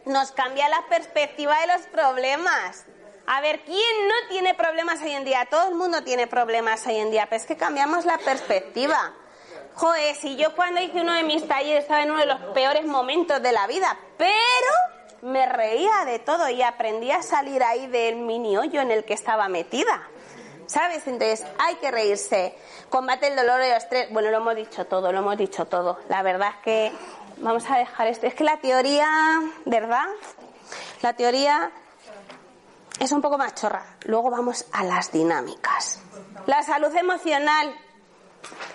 nos 0.06 0.32
cambia 0.32 0.68
la 0.68 0.84
perspectiva 0.88 1.60
de 1.60 1.66
los 1.68 1.82
problemas. 1.86 2.84
A 3.26 3.40
ver, 3.40 3.60
¿quién 3.60 4.08
no 4.08 4.28
tiene 4.28 4.54
problemas 4.54 5.00
hoy 5.00 5.12
en 5.12 5.24
día? 5.24 5.46
Todo 5.50 5.68
el 5.68 5.74
mundo 5.74 6.02
tiene 6.02 6.26
problemas 6.26 6.86
hoy 6.86 6.96
en 6.96 7.10
día, 7.10 7.26
pero 7.26 7.40
es 7.40 7.46
que 7.46 7.56
cambiamos 7.56 8.04
la 8.04 8.18
perspectiva. 8.18 9.14
Joder, 9.74 10.14
si 10.14 10.36
yo 10.36 10.54
cuando 10.54 10.80
hice 10.80 11.00
uno 11.00 11.14
de 11.14 11.24
mis 11.24 11.48
talleres 11.48 11.82
estaba 11.82 12.02
en 12.02 12.10
uno 12.10 12.20
de 12.20 12.26
los 12.26 12.40
peores 12.54 12.84
momentos 12.84 13.42
de 13.42 13.50
la 13.50 13.66
vida, 13.66 13.98
pero 14.16 14.93
me 15.24 15.46
reía 15.46 16.04
de 16.04 16.18
todo 16.18 16.50
y 16.50 16.60
aprendí 16.60 17.10
a 17.10 17.22
salir 17.22 17.62
ahí 17.62 17.86
del 17.86 18.16
mini 18.16 18.58
hoyo 18.58 18.82
en 18.82 18.90
el 18.90 19.04
que 19.04 19.14
estaba 19.14 19.48
metida. 19.48 20.06
¿Sabes? 20.66 21.06
Entonces 21.06 21.46
hay 21.58 21.76
que 21.76 21.90
reírse. 21.90 22.54
Combate 22.90 23.28
el 23.28 23.36
dolor 23.36 23.60
y 23.62 23.64
el 23.64 23.72
estrés. 23.72 24.12
Bueno, 24.12 24.30
lo 24.30 24.36
hemos 24.36 24.54
dicho 24.54 24.84
todo, 24.84 25.12
lo 25.12 25.20
hemos 25.20 25.38
dicho 25.38 25.64
todo. 25.64 25.98
La 26.10 26.22
verdad 26.22 26.50
es 26.50 26.62
que 26.62 26.92
vamos 27.38 27.64
a 27.70 27.78
dejar 27.78 28.06
esto. 28.06 28.26
Es 28.26 28.34
que 28.34 28.44
la 28.44 28.58
teoría, 28.58 29.08
¿verdad? 29.64 30.04
La 31.00 31.14
teoría 31.14 31.70
es 33.00 33.10
un 33.10 33.22
poco 33.22 33.38
más 33.38 33.54
chorra. 33.54 33.82
Luego 34.04 34.30
vamos 34.30 34.66
a 34.72 34.84
las 34.84 35.10
dinámicas. 35.10 36.02
La 36.44 36.62
salud 36.62 36.94
emocional, 36.94 37.74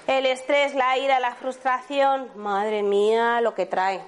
el 0.07 0.25
estrés, 0.25 0.73
la 0.73 0.97
ira, 0.97 1.19
la 1.19 1.35
frustración, 1.35 2.31
madre 2.35 2.81
mía, 2.81 3.39
lo 3.41 3.53
que 3.53 3.67
trae. 3.67 4.01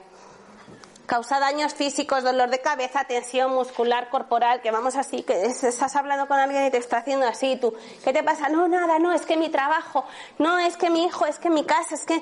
Causa 1.11 1.41
daños 1.41 1.73
físicos, 1.73 2.23
dolor 2.23 2.49
de 2.49 2.61
cabeza, 2.61 3.03
tensión 3.03 3.53
muscular, 3.53 4.07
corporal, 4.09 4.61
que 4.61 4.71
vamos 4.71 4.95
así, 4.95 5.23
que 5.23 5.41
es- 5.43 5.61
estás 5.61 5.97
hablando 5.97 6.25
con 6.25 6.39
alguien 6.39 6.65
y 6.67 6.71
te 6.71 6.77
está 6.77 6.99
haciendo 6.99 7.27
así, 7.27 7.57
tú, 7.57 7.75
¿qué 8.05 8.13
te 8.13 8.23
pasa? 8.23 8.47
No, 8.47 8.69
nada, 8.69 8.97
no, 8.97 9.11
es 9.11 9.23
que 9.25 9.35
mi 9.35 9.49
trabajo, 9.49 10.05
no, 10.37 10.57
es 10.57 10.77
que 10.77 10.89
mi 10.89 11.03
hijo, 11.03 11.25
es 11.25 11.37
que 11.37 11.49
mi 11.49 11.65
casa, 11.65 11.95
es 11.95 12.05
que... 12.05 12.21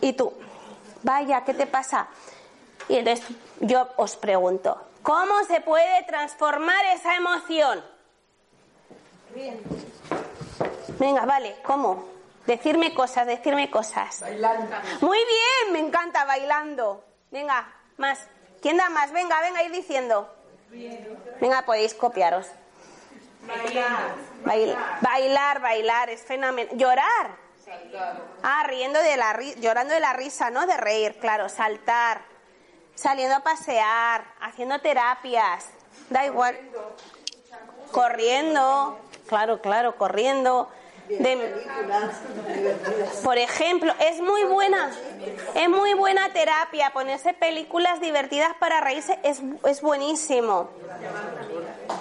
Y 0.00 0.12
tú, 0.12 0.32
vaya, 1.02 1.42
¿qué 1.44 1.52
te 1.52 1.66
pasa? 1.66 2.06
Y 2.88 2.98
entonces 2.98 3.26
yo 3.58 3.88
os 3.96 4.14
pregunto, 4.14 4.80
¿cómo 5.02 5.42
se 5.48 5.60
puede 5.60 6.04
transformar 6.04 6.84
esa 6.94 7.16
emoción? 7.16 7.84
Venga, 11.00 11.26
vale, 11.26 11.56
¿cómo? 11.64 12.04
Decirme 12.46 12.94
cosas, 12.94 13.26
decirme 13.26 13.68
cosas. 13.72 14.22
Muy 15.00 15.18
bien, 15.18 15.72
me 15.72 15.80
encanta 15.80 16.24
bailando. 16.24 17.09
Venga, 17.30 17.66
más. 17.96 18.26
¿Quién 18.60 18.76
da 18.76 18.88
más? 18.90 19.12
Venga, 19.12 19.40
venga, 19.40 19.62
ir 19.62 19.72
diciendo. 19.72 20.32
Venga, 21.40 21.62
podéis 21.64 21.94
copiaros. 21.94 22.46
Bailar. 24.44 24.76
Bailar, 25.00 25.60
bailar, 25.60 26.10
es 26.10 26.22
fenomenal. 26.22 26.76
Llorar. 26.76 27.38
Ah, 28.42 28.64
riendo 28.66 29.00
de 29.00 29.16
la 29.16 29.32
ri- 29.32 29.54
llorando 29.60 29.94
de 29.94 30.00
la 30.00 30.12
risa, 30.12 30.50
¿no? 30.50 30.66
De 30.66 30.76
reír, 30.76 31.18
claro, 31.20 31.48
saltar, 31.48 32.20
saliendo 32.94 33.36
a 33.36 33.40
pasear, 33.40 34.24
haciendo 34.40 34.80
terapias, 34.80 35.66
da 36.10 36.26
igual. 36.26 36.58
Corriendo, 37.92 38.98
claro, 39.28 39.60
claro, 39.60 39.96
corriendo. 39.96 40.68
Por 43.24 43.38
ejemplo, 43.38 43.92
es 43.98 44.20
muy 44.20 44.44
buena, 44.44 44.90
es 45.54 45.68
muy 45.68 45.94
buena 45.94 46.32
terapia. 46.32 46.90
Ponerse 46.92 47.34
películas 47.34 48.00
divertidas 48.00 48.54
para 48.58 48.80
reírse 48.80 49.18
es, 49.22 49.42
es 49.64 49.80
buenísimo. 49.82 50.70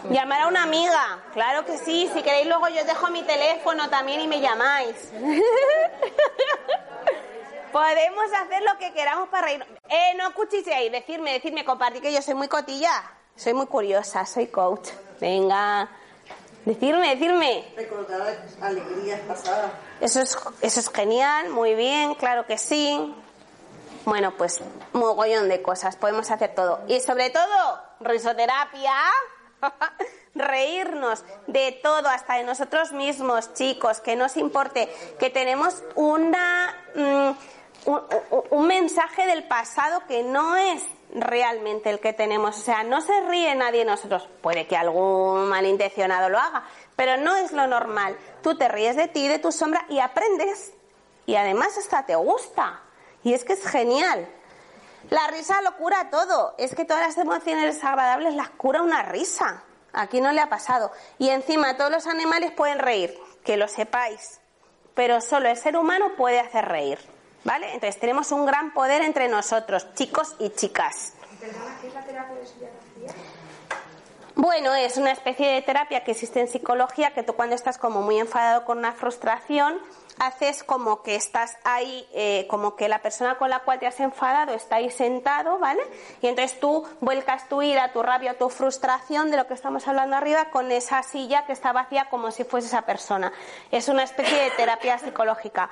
Llamar 0.10 0.42
a 0.42 0.48
una 0.48 0.64
amiga, 0.64 1.24
claro 1.34 1.66
que 1.66 1.78
sí. 1.78 2.10
Si 2.14 2.22
queréis, 2.22 2.48
luego 2.48 2.68
yo 2.70 2.82
os 2.82 2.88
dejo 2.88 3.10
mi 3.10 3.24
teléfono 3.24 3.90
también 3.90 4.22
y 4.22 4.28
me 4.28 4.40
llamáis. 4.40 4.96
Podemos 7.72 8.26
hacer 8.34 8.64
lo 8.64 8.78
que 8.80 8.94
queramos 8.94 9.30
para 9.30 9.48
reír. 9.48 9.66
Eh, 9.90 10.14
no 10.18 10.34
cuchicheéis, 10.34 10.92
decirme, 10.92 11.34
decirme, 11.34 11.64
compartir 11.64 12.02
que 12.02 12.12
yo 12.12 12.22
soy 12.22 12.34
muy 12.34 12.48
cotilla. 12.48 13.04
Soy 13.36 13.54
muy 13.54 13.68
curiosa, 13.68 14.26
soy 14.26 14.48
coach. 14.48 14.90
Venga, 15.20 15.90
decirme, 16.66 17.16
decirme. 17.16 17.74
Recordar 17.76 18.38
alegrías 18.62 19.20
pasadas. 19.22 19.72
Eso 20.02 20.22
es, 20.22 20.38
eso 20.62 20.80
es 20.80 20.90
genial, 20.90 21.50
muy 21.50 21.76
bien, 21.76 22.16
claro 22.16 22.46
que 22.46 22.58
sí. 22.58 23.16
Bueno, 24.06 24.34
pues 24.38 24.60
mogollón 24.94 25.50
de 25.50 25.62
cosas, 25.62 25.96
podemos 25.96 26.32
hacer 26.32 26.56
todo. 26.56 26.82
Y 26.88 27.00
sobre 27.02 27.30
todo, 27.30 27.82
risoterapia, 28.00 28.94
reírnos 30.36 31.24
de 31.48 31.80
todo, 31.84 32.08
hasta 32.08 32.36
de 32.36 32.44
nosotros 32.44 32.92
mismos, 32.92 33.54
chicos, 33.54 34.00
que 34.00 34.16
nos 34.16 34.38
importe, 34.38 34.88
que 35.20 35.30
tenemos 35.30 35.84
una, 35.96 36.76
mm, 36.96 37.30
un, 37.90 38.02
un- 38.32 38.44
un 38.52 38.68
mensaje 38.68 39.26
del 39.26 39.44
pasado 39.48 40.02
que 40.08 40.24
no 40.24 40.56
es 40.56 40.82
realmente 41.14 41.90
el 41.90 42.00
que 42.00 42.14
tenemos. 42.14 42.58
O 42.58 42.62
sea, 42.62 42.84
no 42.84 43.02
se 43.02 43.22
ríe 43.22 43.54
nadie 43.56 43.80
de 43.80 43.86
nosotros. 43.86 44.28
Puede 44.42 44.68
que 44.68 44.78
algún 44.78 45.48
malintencionado 45.50 46.30
lo 46.30 46.40
haga, 46.40 46.64
pero 46.96 47.18
no 47.18 47.36
es 47.36 47.52
lo 47.52 47.68
normal. 47.68 48.18
Tú 48.42 48.58
te 48.58 48.68
ríes 48.68 48.96
de 48.96 49.08
ti, 49.08 49.28
de 49.28 49.40
tu 49.40 49.52
sombra 49.52 49.86
y 49.90 50.00
aprendes. 50.00 50.74
Y 51.26 51.36
además 51.36 51.78
hasta 51.78 52.06
te 52.06 52.16
gusta. 52.16 52.82
Y 53.24 53.34
es 53.34 53.44
que 53.44 53.54
es 53.54 53.66
genial. 53.66 54.28
La 55.10 55.28
risa 55.28 55.62
lo 55.62 55.76
cura 55.78 56.10
todo. 56.10 56.56
Es 56.58 56.76
que 56.76 56.86
todas 56.86 57.08
las 57.08 57.18
emociones 57.18 57.76
desagradables 57.76 58.36
las 58.36 58.50
cura 58.50 58.82
una 58.82 59.04
risa. 59.04 59.64
Aquí 59.94 60.22
no 60.22 60.32
le 60.32 60.42
ha 60.42 60.50
pasado. 60.50 60.92
Y 61.18 61.30
encima 61.30 61.78
todos 61.78 61.92
los 61.92 62.08
animales 62.08 62.52
pueden 62.52 62.80
reír, 62.80 63.18
que 63.44 63.58
lo 63.58 63.68
sepáis. 63.68 64.40
Pero 64.94 65.22
solo 65.22 65.50
el 65.50 65.58
ser 65.58 65.78
humano 65.78 66.16
puede 66.16 66.40
hacer 66.40 66.66
reír. 66.66 67.00
¿Vale? 67.44 67.74
Entonces 67.74 68.00
tenemos 68.00 68.32
un 68.32 68.46
gran 68.46 68.74
poder 68.74 69.02
entre 69.02 69.28
nosotros, 69.28 69.94
chicos 69.94 70.36
y 70.40 70.50
chicas. 70.50 71.14
Bueno, 74.36 74.74
es 74.74 74.96
una 74.98 75.12
especie 75.12 75.48
de 75.48 75.62
terapia 75.62 76.04
que 76.04 76.12
existe 76.12 76.40
en 76.40 76.48
psicología 76.48 77.14
que 77.14 77.24
tú 77.24 77.34
cuando 77.34 77.56
estás 77.56 77.78
como 77.78 78.02
muy 78.02 78.20
enfadado 78.20 78.64
con 78.64 78.78
una 78.78 78.94
frustración 78.94 79.80
haces 80.20 80.64
como 80.64 81.02
que 81.02 81.16
estás 81.16 81.58
ahí, 81.64 82.08
eh, 82.14 82.46
como 82.50 82.76
que 82.76 82.88
la 82.90 83.02
persona 83.02 83.38
con 83.38 83.50
la 83.50 83.60
cual 83.60 83.80
te 83.80 83.88
has 83.88 84.00
enfadado 84.00 84.54
está 84.54 84.78
ahí 84.78 84.92
sentado, 84.92 85.60
¿vale? 85.60 85.82
Y 86.22 86.28
entonces 86.28 86.60
tú 86.60 86.86
vuelcas 87.00 87.50
tu 87.50 87.62
ira, 87.62 87.92
tu 87.92 88.04
rabia, 88.04 88.38
tu 88.38 88.50
frustración 88.50 89.32
de 89.32 89.38
lo 89.38 89.48
que 89.48 89.54
estamos 89.54 89.88
hablando 89.88 90.16
arriba 90.16 90.52
con 90.52 90.72
esa 90.72 91.04
silla 91.04 91.46
que 91.46 91.54
está 91.54 91.72
vacía 91.72 92.10
como 92.10 92.32
si 92.32 92.44
fuese 92.44 92.68
esa 92.68 92.84
persona. 92.84 93.32
Es 93.72 93.88
una 93.88 94.04
especie 94.04 94.38
de 94.38 94.52
terapia 94.52 95.00
psicológica. 95.00 95.70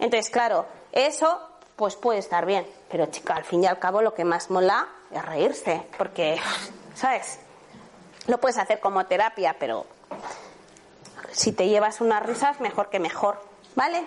Entonces, 0.00 0.30
claro, 0.30 0.66
eso 0.92 1.46
pues 1.76 1.94
puede 1.96 2.18
estar 2.18 2.44
bien, 2.44 2.66
pero 2.90 3.06
chica, 3.06 3.34
al 3.34 3.44
fin 3.44 3.62
y 3.62 3.66
al 3.66 3.78
cabo 3.78 4.02
lo 4.02 4.12
que 4.14 4.24
más 4.24 4.50
mola 4.50 4.88
es 5.10 5.24
reírse, 5.24 5.82
porque, 5.96 6.38
¿sabes? 6.94 7.38
Lo 8.26 8.38
puedes 8.38 8.58
hacer 8.58 8.80
como 8.80 9.06
terapia, 9.06 9.56
pero 9.58 9.86
Si 11.32 11.52
te 11.52 11.68
llevas 11.68 12.00
unas 12.00 12.24
risas, 12.26 12.60
mejor 12.60 12.90
que 12.90 12.98
mejor, 12.98 13.40
¿vale? 13.76 14.04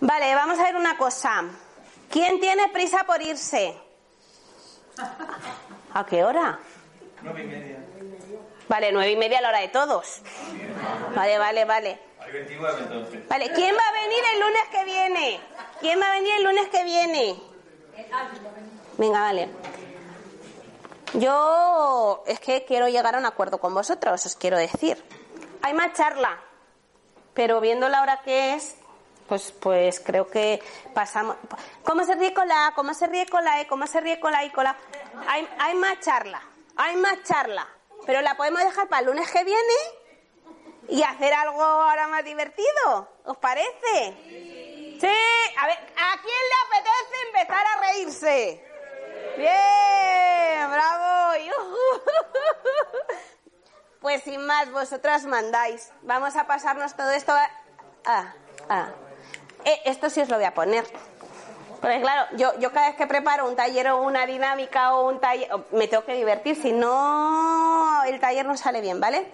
Vale, 0.00 0.34
vamos 0.34 0.58
a 0.58 0.64
ver 0.64 0.76
una 0.76 0.96
cosa. 0.96 1.44
¿Quién 2.10 2.40
tiene 2.40 2.68
prisa 2.70 3.04
por 3.04 3.22
irse? 3.22 3.76
¿A 5.94 6.04
qué 6.06 6.24
hora? 6.24 6.58
Nueve 7.22 7.42
y 7.42 7.46
media. 7.46 7.76
Vale, 8.68 8.92
nueve 8.92 9.12
y 9.12 9.16
media 9.16 9.38
a 9.38 9.42
la 9.42 9.48
hora 9.50 9.60
de 9.60 9.68
todos. 9.68 10.22
Vale, 11.14 11.38
vale, 11.38 11.64
vale. 11.64 12.09
Hay 12.30 12.36
29 12.36 12.78
entonces. 12.82 13.28
Vale, 13.28 13.52
¿quién 13.52 13.74
va 13.74 13.88
a 13.88 13.92
venir 13.92 14.22
el 14.34 14.40
lunes 14.40 14.62
que 14.70 14.84
viene? 14.84 15.40
¿Quién 15.80 16.00
va 16.00 16.06
a 16.06 16.12
venir 16.12 16.34
el 16.34 16.44
lunes 16.44 16.68
que 16.68 16.84
viene? 16.84 17.42
Venga, 18.96 19.20
vale. 19.20 19.48
Yo 21.14 22.22
es 22.26 22.38
que 22.38 22.64
quiero 22.64 22.88
llegar 22.88 23.16
a 23.16 23.18
un 23.18 23.26
acuerdo 23.26 23.58
con 23.58 23.74
vosotros, 23.74 24.24
os 24.24 24.36
quiero 24.36 24.58
decir. 24.58 25.02
Hay 25.62 25.74
más 25.74 25.92
charla, 25.94 26.38
pero 27.34 27.60
viendo 27.60 27.88
la 27.88 28.00
hora 28.00 28.20
que 28.22 28.54
es, 28.54 28.76
pues, 29.28 29.50
pues 29.50 29.98
creo 29.98 30.28
que 30.28 30.62
pasamos. 30.94 31.36
¿Cómo 31.82 32.04
se 32.04 32.14
ríe 32.14 32.32
con 32.32 32.46
la 32.46 32.68
A? 32.68 32.74
¿Cómo 32.74 32.94
se 32.94 33.08
ríe 33.08 33.26
con 33.26 33.44
la 33.44 33.60
E? 33.60 33.66
¿Cómo 33.66 33.88
se 33.88 34.00
ríe 34.00 34.20
con 34.20 34.30
la 34.30 34.44
I? 34.44 34.50
Con 34.50 34.62
la... 34.62 34.76
Hay, 35.26 35.48
hay 35.58 35.74
más 35.74 35.98
charla, 35.98 36.40
hay 36.76 36.96
más 36.96 37.24
charla, 37.24 37.66
pero 38.06 38.20
la 38.20 38.36
podemos 38.36 38.62
dejar 38.62 38.88
para 38.88 39.00
el 39.00 39.06
lunes 39.06 39.28
que 39.32 39.42
viene 39.42 39.99
y 40.90 41.02
hacer 41.02 41.32
algo 41.32 41.62
ahora 41.62 42.08
más 42.08 42.24
divertido. 42.24 43.08
¿Os 43.24 43.38
parece? 43.38 44.14
Sí. 45.00 45.06
A 45.58 45.66
ver, 45.66 45.78
¿a 45.96 46.20
quién 46.20 46.42
le 46.50 46.56
apetece 46.66 47.16
empezar 47.26 47.64
a 47.66 47.80
reírse? 47.80 48.64
Bien, 49.36 50.70
bravo. 50.70 51.10
Pues 54.00 54.22
sin 54.22 54.44
más, 54.46 54.70
vosotras 54.72 55.26
mandáis. 55.26 55.92
Vamos 56.02 56.34
a 56.34 56.46
pasarnos 56.46 56.96
todo 56.96 57.10
esto 57.10 57.32
a... 58.04 58.34
Eh, 59.64 59.82
esto 59.84 60.08
sí 60.08 60.22
os 60.22 60.28
lo 60.30 60.36
voy 60.36 60.46
a 60.46 60.54
poner. 60.54 60.86
Porque 61.82 62.00
claro, 62.00 62.26
yo, 62.36 62.58
yo 62.58 62.72
cada 62.72 62.88
vez 62.88 62.96
que 62.96 63.06
preparo 63.06 63.46
un 63.46 63.56
taller 63.56 63.88
o 63.88 64.00
una 64.02 64.24
dinámica 64.26 64.94
o 64.94 65.08
un 65.08 65.20
taller, 65.20 65.50
me 65.72 65.86
tengo 65.86 66.04
que 66.04 66.14
divertir, 66.14 66.56
si 66.56 66.72
no 66.72 68.02
el 68.04 68.18
taller 68.20 68.46
no 68.46 68.56
sale 68.56 68.80
bien, 68.80 69.00
¿vale? 69.00 69.30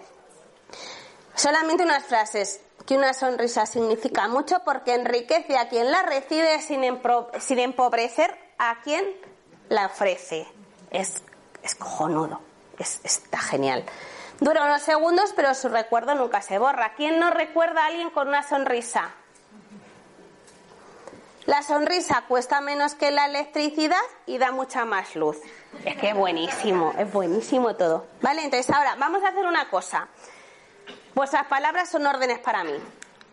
Solamente 1.37 1.83
unas 1.83 2.03
frases. 2.03 2.61
Que 2.85 2.97
una 2.97 3.13
sonrisa 3.13 3.65
significa 3.65 4.27
mucho 4.27 4.61
porque 4.65 4.95
enriquece 4.95 5.57
a 5.57 5.67
quien 5.69 5.91
la 5.91 6.01
recibe 6.03 6.59
sin, 6.61 6.81
sin 7.39 7.59
empobrecer 7.59 8.35
a 8.57 8.81
quien 8.81 9.05
la 9.69 9.85
ofrece. 9.85 10.47
Es, 10.89 11.21
es 11.63 11.75
cojonudo. 11.75 12.39
Es, 12.79 13.01
está 13.03 13.39
genial. 13.39 13.83
Dura 14.39 14.65
unos 14.65 14.81
segundos, 14.81 15.33
pero 15.35 15.53
su 15.53 15.69
recuerdo 15.69 16.15
nunca 16.15 16.41
se 16.41 16.57
borra. 16.57 16.93
¿Quién 16.95 17.19
no 17.19 17.29
recuerda 17.29 17.83
a 17.83 17.87
alguien 17.87 18.09
con 18.09 18.29
una 18.29 18.41
sonrisa? 18.41 19.11
La 21.45 21.61
sonrisa 21.61 22.23
cuesta 22.27 22.61
menos 22.61 22.95
que 22.95 23.11
la 23.11 23.25
electricidad 23.25 24.01
y 24.25 24.37
da 24.37 24.51
mucha 24.51 24.85
más 24.85 25.15
luz. 25.15 25.37
Es 25.85 25.97
que 25.97 26.09
es 26.09 26.15
buenísimo, 26.15 26.93
es 26.97 27.11
buenísimo 27.11 27.75
todo. 27.75 28.07
¿Vale? 28.21 28.43
Entonces 28.43 28.73
ahora 28.73 28.95
vamos 28.95 29.23
a 29.23 29.29
hacer 29.29 29.45
una 29.45 29.69
cosa. 29.69 30.07
Vuestras 31.17 31.47
palabras 31.47 31.89
son 31.89 32.05
órdenes 32.05 32.37
para 32.37 32.63
mí. 32.63 32.75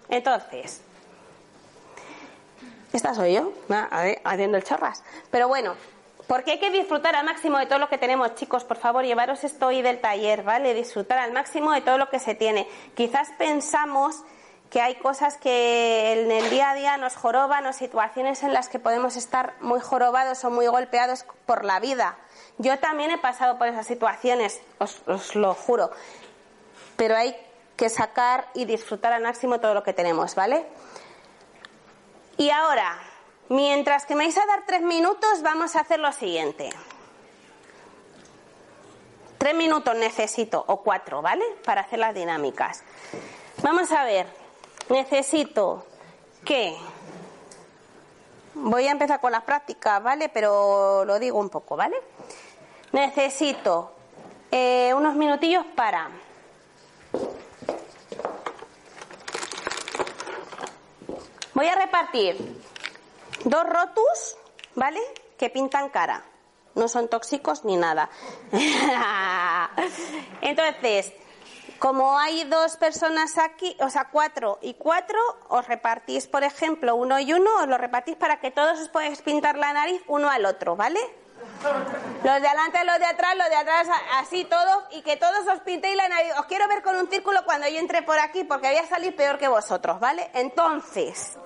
Entonces, 0.09 0.81
esta 2.95 3.13
soy 3.13 3.35
yo, 3.35 3.53
haciendo 4.25 4.57
el 4.57 4.65
chorras. 4.65 5.05
Pero 5.31 5.49
bueno, 5.49 5.75
porque 6.27 6.53
hay 6.53 6.59
que 6.59 6.71
disfrutar 6.71 7.15
al 7.15 7.27
máximo 7.27 7.59
de 7.59 7.67
todo 7.67 7.79
lo 7.79 7.91
que 7.91 7.99
tenemos, 7.99 8.37
chicos. 8.37 8.65
Por 8.65 8.79
favor, 8.79 9.05
llevaros 9.05 9.45
esto 9.45 9.67
hoy 9.67 9.83
del 9.83 10.01
taller, 10.01 10.45
¿vale? 10.45 10.73
Disfrutar 10.73 11.19
al 11.19 11.35
máximo 11.35 11.73
de 11.73 11.83
todo 11.83 11.99
lo 11.99 12.09
que 12.09 12.21
se 12.21 12.35
tiene. 12.35 12.67
Quizás 12.95 13.29
pensamos 13.37 14.25
que 14.71 14.81
hay 14.81 14.95
cosas 14.95 15.37
que 15.37 16.23
en 16.23 16.31
el 16.31 16.49
día 16.49 16.71
a 16.71 16.75
día 16.75 16.97
nos 16.97 17.17
joroban 17.17 17.67
o 17.67 17.75
situaciones 17.75 18.43
en 18.45 18.55
las 18.55 18.71
que 18.71 18.79
podemos 18.79 19.15
estar 19.15 19.53
muy 19.61 19.81
jorobados 19.81 20.43
o 20.47 20.51
muy 20.51 20.69
golpeados 20.69 21.27
por 21.45 21.67
la 21.67 21.81
vida. 21.81 22.17
Yo 22.57 22.79
también 22.79 23.11
he 23.11 23.19
pasado 23.19 23.59
por 23.59 23.69
esas 23.69 23.87
situaciones, 23.87 24.63
os, 24.79 25.03
os 25.07 25.35
lo 25.35 25.53
juro. 25.53 25.91
Pero 26.97 27.15
hay 27.15 27.37
que 27.77 27.89
sacar 27.89 28.49
y 28.55 28.65
disfrutar 28.65 29.13
al 29.13 29.23
máximo 29.23 29.61
todo 29.61 29.75
lo 29.75 29.83
que 29.83 29.93
tenemos, 29.93 30.35
¿vale? 30.35 30.67
Y 32.37 32.51
ahora, 32.51 32.99
mientras 33.49 34.07
que 34.07 34.15
me 34.15 34.25
vais 34.25 34.37
a 34.39 34.47
dar 34.47 34.65
tres 34.67 34.83
minutos, 34.83 35.43
vamos 35.43 35.77
a 35.77 35.81
hacer 35.81 36.01
lo 36.01 36.13
siguiente. 36.13 36.71
Tres 39.39 39.55
minutos 39.55 39.95
necesito, 39.97 40.65
o 40.67 40.83
cuatro, 40.83 41.21
¿vale? 41.21 41.45
Para 41.65 41.83
hacer 41.83 41.99
las 41.99 42.15
dinámicas. 42.15 42.83
Vamos 43.63 43.91
a 43.93 44.05
ver, 44.05 44.27
necesito 44.89 45.87
que... 46.45 46.77
Voy 48.57 48.87
a 48.87 48.93
empezar 48.93 49.21
con 49.21 49.33
las 49.33 49.43
prácticas, 49.43 50.01
¿vale? 50.01 50.29
Pero 50.29 51.05
lo 51.05 51.19
digo 51.19 51.41
un 51.41 51.51
poco, 51.51 51.77
¿vale? 51.77 51.97
Necesito 52.93 53.93
eh, 54.53 54.95
unos 54.95 55.17
minutillos 55.17 55.67
para 55.75 56.09
Voy 61.55 61.69
a 61.69 61.77
repartir 61.77 62.37
dos 63.45 63.65
rotus, 63.65 64.37
¿vale? 64.75 65.01
Que 65.39 65.51
pintan 65.51 65.89
cara. 65.89 66.25
No 66.75 66.89
son 66.89 67.09
tóxicos 67.09 67.65
ni 67.65 67.77
nada. 67.77 68.11
Entonces, 70.41 71.13
como 71.79 72.19
hay 72.19 72.43
dos 72.45 72.77
personas 72.77 73.39
aquí, 73.39 73.77
o 73.79 73.89
sea, 73.89 74.09
cuatro 74.11 74.59
y 74.63 74.75
cuatro, 74.75 75.19
os 75.49 75.67
repartís, 75.69 76.27
por 76.27 76.43
ejemplo, 76.43 76.97
uno 76.97 77.21
y 77.21 77.33
uno, 77.33 77.51
os 77.61 77.69
lo 77.69 77.79
repartís 77.79 78.17
para 78.17 78.41
que 78.41 78.51
todos 78.51 78.81
os 78.81 78.89
podáis 78.89 79.23
pintar 79.23 79.57
la 79.57 79.73
nariz 79.73 80.03
uno 80.09 80.29
al 80.29 80.47
otro, 80.47 80.75
¿vale? 80.75 80.99
Los 81.65 82.41
de 82.41 82.49
adelante, 82.49 82.85
los 82.85 82.99
de 82.99 83.07
atrás, 83.07 83.37
los 83.37 83.49
de 83.49 83.57
atrás, 83.57 83.89
así 84.15 84.45
todos, 84.45 84.85
y 84.91 85.03
que 85.03 85.17
todos 85.17 85.47
os 85.47 85.61
pintéis 85.61 85.97
la 85.97 86.09
nariz. 86.09 86.33
Os 86.39 86.47
quiero 86.47 86.69
ver 86.69 86.83
con 86.83 86.97
un 86.97 87.09
círculo 87.09 87.45
cuando 87.45 87.69
yo 87.69 87.79
entre 87.79 88.03
por 88.03 88.19
aquí, 88.19 88.45
porque 88.45 88.69
voy 88.69 88.79
a 88.79 88.87
salir 88.87 89.17
peor 89.17 89.39
que 89.39 89.49
vosotros, 89.49 89.99
¿vale? 90.01 90.31
Entonces, 90.35 91.37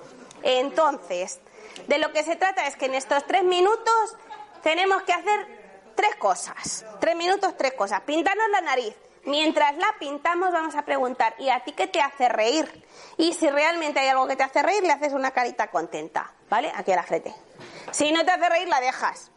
entonces, 0.43 1.39
de 1.87 1.97
lo 1.97 2.11
que 2.11 2.23
se 2.23 2.35
trata 2.35 2.67
es 2.67 2.75
que 2.75 2.85
en 2.85 2.95
estos 2.95 3.25
tres 3.25 3.43
minutos 3.43 4.17
tenemos 4.61 5.03
que 5.03 5.13
hacer 5.13 5.93
tres 5.95 6.15
cosas. 6.15 6.85
Tres 6.99 7.15
minutos, 7.15 7.55
tres 7.57 7.73
cosas. 7.73 8.01
Pintarnos 8.01 8.49
la 8.49 8.61
nariz. 8.61 8.95
Mientras 9.25 9.75
la 9.75 9.95
pintamos 9.99 10.51
vamos 10.51 10.75
a 10.75 10.83
preguntar, 10.83 11.35
¿y 11.39 11.49
a 11.49 11.59
ti 11.59 11.73
qué 11.73 11.87
te 11.87 12.01
hace 12.01 12.29
reír? 12.29 12.85
Y 13.17 13.33
si 13.33 13.49
realmente 13.49 13.99
hay 13.99 14.07
algo 14.07 14.25
que 14.27 14.35
te 14.35 14.43
hace 14.43 14.61
reír, 14.63 14.81
le 14.81 14.93
haces 14.93 15.13
una 15.13 15.31
carita 15.31 15.67
contenta, 15.67 16.31
¿vale? 16.49 16.71
Aquí 16.73 16.91
a 16.93 16.95
la 16.95 17.03
frente. 17.03 17.35
Si 17.91 18.11
no 18.11 18.23
te 18.23 18.31
hace 18.31 18.49
reír, 18.49 18.67
la 18.69 18.79
dejas. 18.79 19.29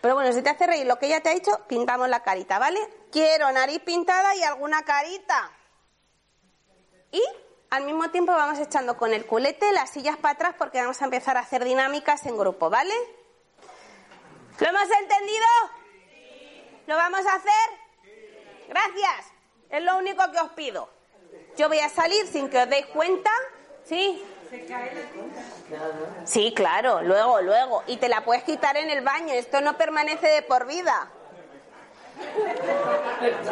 Pero 0.00 0.14
bueno, 0.14 0.32
si 0.32 0.42
te 0.42 0.50
hace 0.50 0.66
reír 0.66 0.86
lo 0.86 0.98
que 0.98 1.06
ella 1.06 1.22
te 1.22 1.28
ha 1.28 1.34
dicho, 1.34 1.52
pintamos 1.66 2.08
la 2.08 2.22
carita, 2.22 2.58
¿vale? 2.58 2.80
Quiero 3.12 3.50
nariz 3.52 3.80
pintada 3.80 4.34
y 4.34 4.42
alguna 4.42 4.82
carita. 4.82 5.50
Y 7.12 7.22
al 7.70 7.84
mismo 7.84 8.10
tiempo 8.10 8.32
vamos 8.32 8.58
echando 8.58 8.96
con 8.96 9.12
el 9.12 9.26
culete 9.26 9.72
las 9.72 9.90
sillas 9.90 10.16
para 10.16 10.34
atrás 10.34 10.54
porque 10.56 10.80
vamos 10.80 11.00
a 11.02 11.04
empezar 11.04 11.36
a 11.36 11.40
hacer 11.40 11.64
dinámicas 11.64 12.24
en 12.26 12.36
grupo, 12.38 12.70
¿vale? 12.70 12.94
¿Lo 14.58 14.68
hemos 14.68 14.82
entendido? 14.82 15.46
¿Lo 16.86 16.96
vamos 16.96 17.26
a 17.26 17.34
hacer? 17.34 17.80
Gracias. 18.68 19.32
Es 19.68 19.82
lo 19.82 19.98
único 19.98 20.22
que 20.32 20.38
os 20.38 20.50
pido. 20.52 20.88
Yo 21.56 21.68
voy 21.68 21.78
a 21.78 21.88
salir 21.88 22.26
sin 22.26 22.48
que 22.48 22.62
os 22.62 22.68
deis 22.68 22.86
cuenta. 22.86 23.30
¿Sí? 23.84 24.22
Sí, 26.24 26.52
claro, 26.54 27.02
luego, 27.02 27.40
luego. 27.40 27.82
Y 27.86 27.96
te 27.98 28.08
la 28.08 28.24
puedes 28.24 28.42
quitar 28.44 28.76
en 28.76 28.90
el 28.90 29.02
baño. 29.02 29.32
Esto 29.32 29.60
no 29.60 29.76
permanece 29.76 30.26
de 30.26 30.42
por 30.42 30.66
vida. 30.66 31.08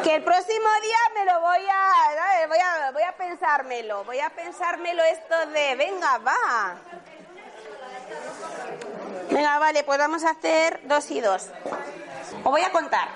Que 0.03 0.17
el 0.17 0.25
próximo 0.25 0.69
día 0.83 0.99
me 1.15 1.25
lo 1.25 1.41
voy 1.41 1.67
a, 1.71 2.47
voy 2.49 2.59
a, 2.59 2.91
voy 2.93 3.03
a 3.03 3.17
pensármelo, 3.17 4.05
voy 4.05 4.21
a 4.21 4.31
pensármelo 4.31 5.03
esto 5.05 5.35
de, 5.47 5.75
venga, 5.77 6.19
va. 6.19 6.77
Venga, 9.31 9.59
vale, 9.59 9.85
pues 9.85 9.99
vamos 9.99 10.25
a 10.25 10.31
hacer 10.31 10.81
dos 10.85 11.11
y 11.11 11.21
dos. 11.21 11.51
Os 12.45 12.51
voy 12.51 12.63
a 12.63 12.71
contar. 12.71 13.09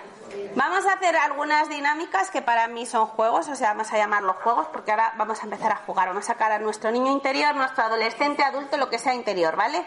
Vamos 0.55 0.85
a 0.87 0.93
hacer 0.95 1.17
algunas 1.17 1.69
dinámicas 1.69 2.31
que 2.31 2.43
para 2.43 2.69
mí 2.69 2.87
son 2.87 3.07
juegos, 3.07 3.49
o 3.49 3.55
sea, 3.57 3.69
vamos 3.69 3.93
a 3.93 3.97
llamarlos 3.97 4.37
juegos 4.37 4.67
porque 4.73 4.91
ahora 4.91 5.13
vamos 5.17 5.41
a 5.41 5.45
empezar 5.45 5.73
a 5.73 5.77
jugar. 5.77 6.09
Vamos 6.09 6.25
a 6.25 6.33
sacar 6.33 6.53
a 6.53 6.59
nuestro 6.59 6.91
niño 6.91 7.11
interior, 7.11 7.55
nuestro 7.55 7.85
adolescente, 7.85 8.43
adulto, 8.43 8.77
lo 8.77 8.91
que 8.91 8.99
sea 8.99 9.15
interior, 9.15 9.57
¿vale? 9.57 9.85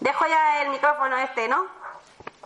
Dejo 0.00 0.26
ya 0.26 0.62
el 0.62 0.70
micrófono 0.70 1.16
este, 1.18 1.48
¿no? 1.48 1.66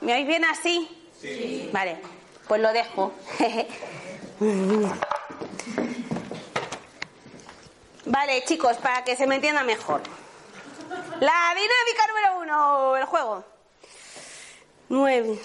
¿Me 0.01 0.15
oís 0.15 0.27
bien 0.27 0.45
así? 0.45 1.11
Sí. 1.21 1.71
Vale, 1.73 2.01
pues 2.49 2.61
lo 2.61 2.73
dejo. 2.73 3.13
vale, 8.07 8.45
chicos, 8.45 8.77
para 8.79 9.05
que 9.05 9.17
se 9.17 9.27
me 9.27 9.37
entienda 9.37 9.63
mejor. 9.63 10.03
La 11.21 11.55
dinámica 11.55 12.07
número 12.09 12.39
uno, 12.41 12.97
el 12.97 13.05
juego. 13.05 13.54
Nueve. 14.89 15.39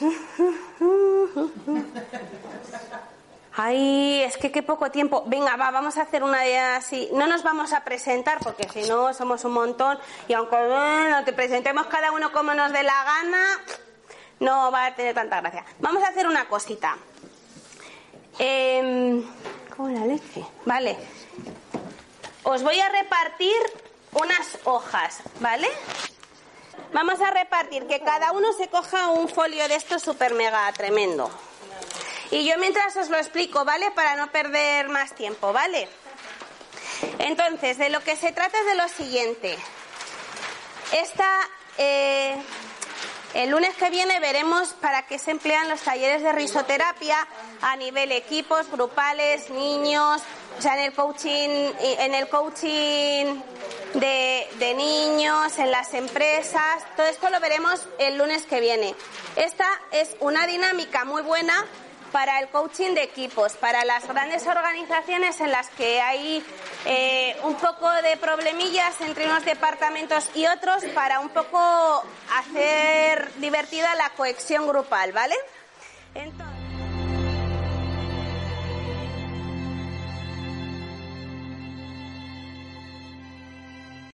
Ay, 3.56 4.22
es 4.22 4.38
que 4.38 4.52
qué 4.52 4.64
poco 4.64 4.90
tiempo. 4.90 5.24
Venga, 5.28 5.56
va, 5.58 5.72
vamos 5.72 5.98
a 5.98 6.04
hacer 6.04 6.24
una 6.24 6.46
idea 6.46 6.78
así. 6.78 7.10
No 7.14 7.28
nos 7.28 7.44
vamos 7.44 7.74
a 7.74 7.84
presentar 7.84 8.40
porque 8.40 8.68
si 8.70 8.88
no 8.88 9.14
somos 9.14 9.44
un 9.44 9.52
montón 9.52 9.98
y 10.28 10.34
aunque 10.34 10.56
bueno, 10.56 11.24
te 11.26 11.34
presentemos 11.34 11.88
cada 11.88 12.12
uno 12.12 12.32
como 12.32 12.54
nos 12.54 12.72
dé 12.72 12.84
la 12.84 13.04
gana, 13.04 13.60
no 14.40 14.72
va 14.72 14.86
a 14.86 14.96
tener 14.96 15.14
tanta 15.16 15.42
gracia. 15.42 15.66
Vamos 15.80 16.04
a 16.04 16.08
hacer 16.08 16.28
una 16.28 16.48
cosita. 16.48 16.98
Eh, 18.38 19.24
¿Cómo 19.76 19.90
la 19.90 20.06
leche? 20.06 20.46
Vale. 20.66 20.98
Os 22.44 22.64
voy 22.64 22.80
a 22.80 22.90
repartir 22.90 23.56
unas 24.14 24.58
hojas, 24.64 25.22
¿vale? 25.40 25.68
Vamos 26.92 27.22
a 27.22 27.30
repartir 27.30 27.86
que 27.86 28.02
cada 28.02 28.32
uno 28.32 28.52
se 28.54 28.68
coja 28.68 29.10
un 29.10 29.30
folio 29.30 29.68
de 29.68 29.76
estos 29.76 30.02
super 30.02 30.34
mega 30.34 30.72
tremendo. 30.74 31.30
Y 32.32 32.48
yo 32.48 32.58
mientras 32.58 32.96
os 32.98 33.10
lo 33.10 33.18
explico, 33.18 33.64
¿vale? 33.64 33.92
Para 33.92 34.16
no 34.16 34.32
perder 34.32 34.90
más 34.90 35.14
tiempo, 35.14 35.54
¿vale? 35.54 35.88
Entonces, 37.20 37.78
de 37.78 37.90
lo 37.90 38.02
que 38.02 38.16
se 38.16 38.32
trata 38.32 38.60
es 38.60 38.66
de 38.66 38.76
lo 38.76 38.88
siguiente. 38.90 39.56
Esta, 40.92 41.30
eh, 41.78 42.36
el 43.36 43.52
lunes 43.52 43.76
que 43.76 43.92
viene 43.92 44.20
veremos 44.20 44.70
para 44.82 45.06
qué 45.06 45.20
se 45.20 45.30
emplean 45.30 45.70
los 45.70 45.82
talleres 45.82 46.24
de 46.24 46.32
risoterapia 46.32 47.28
a 47.62 47.76
nivel 47.76 48.12
equipos, 48.12 48.70
grupales, 48.72 49.52
niños, 49.52 50.24
o 50.58 50.62
sea, 50.62 50.74
en 50.74 50.86
el 50.86 50.94
coaching, 50.94 51.72
en 51.80 52.16
el 52.16 52.28
coaching 52.30 53.42
de, 53.94 54.74
niños, 54.76 55.58
en 55.58 55.72
las 55.72 55.94
empresas. 55.94 56.84
Todo 56.96 57.08
esto 57.08 57.30
lo 57.30 57.40
veremos 57.40 57.88
el 57.98 58.18
lunes 58.18 58.46
que 58.46 58.60
viene. 58.60 58.96
Esta 59.36 59.68
es 59.92 60.16
una 60.20 60.48
dinámica 60.48 61.06
muy 61.06 61.22
buena 61.22 61.66
para 62.12 62.40
el 62.40 62.50
coaching 62.50 62.96
de 62.96 63.04
equipos, 63.04 63.54
para 63.54 63.86
las 63.86 64.08
grandes 64.08 64.48
organizaciones 64.48 65.40
en 65.42 65.52
las 65.52 65.70
que 65.70 66.02
hay 66.02 66.44
eh, 66.86 67.38
un 67.44 67.56
poco 67.56 67.92
de 68.02 68.18
problemillas 68.18 69.00
entre 69.02 69.26
unos 69.26 69.46
departamentos 69.46 70.30
y 70.34 70.48
otros, 70.48 70.84
para 70.96 71.20
un 71.20 71.30
poco 71.30 72.04
hacer 72.36 73.32
divertida 73.36 73.94
la 73.96 74.10
cohesión 74.12 74.68
grupal, 74.68 75.12
¿vale? 75.12 75.36
Entonces, 76.16 76.59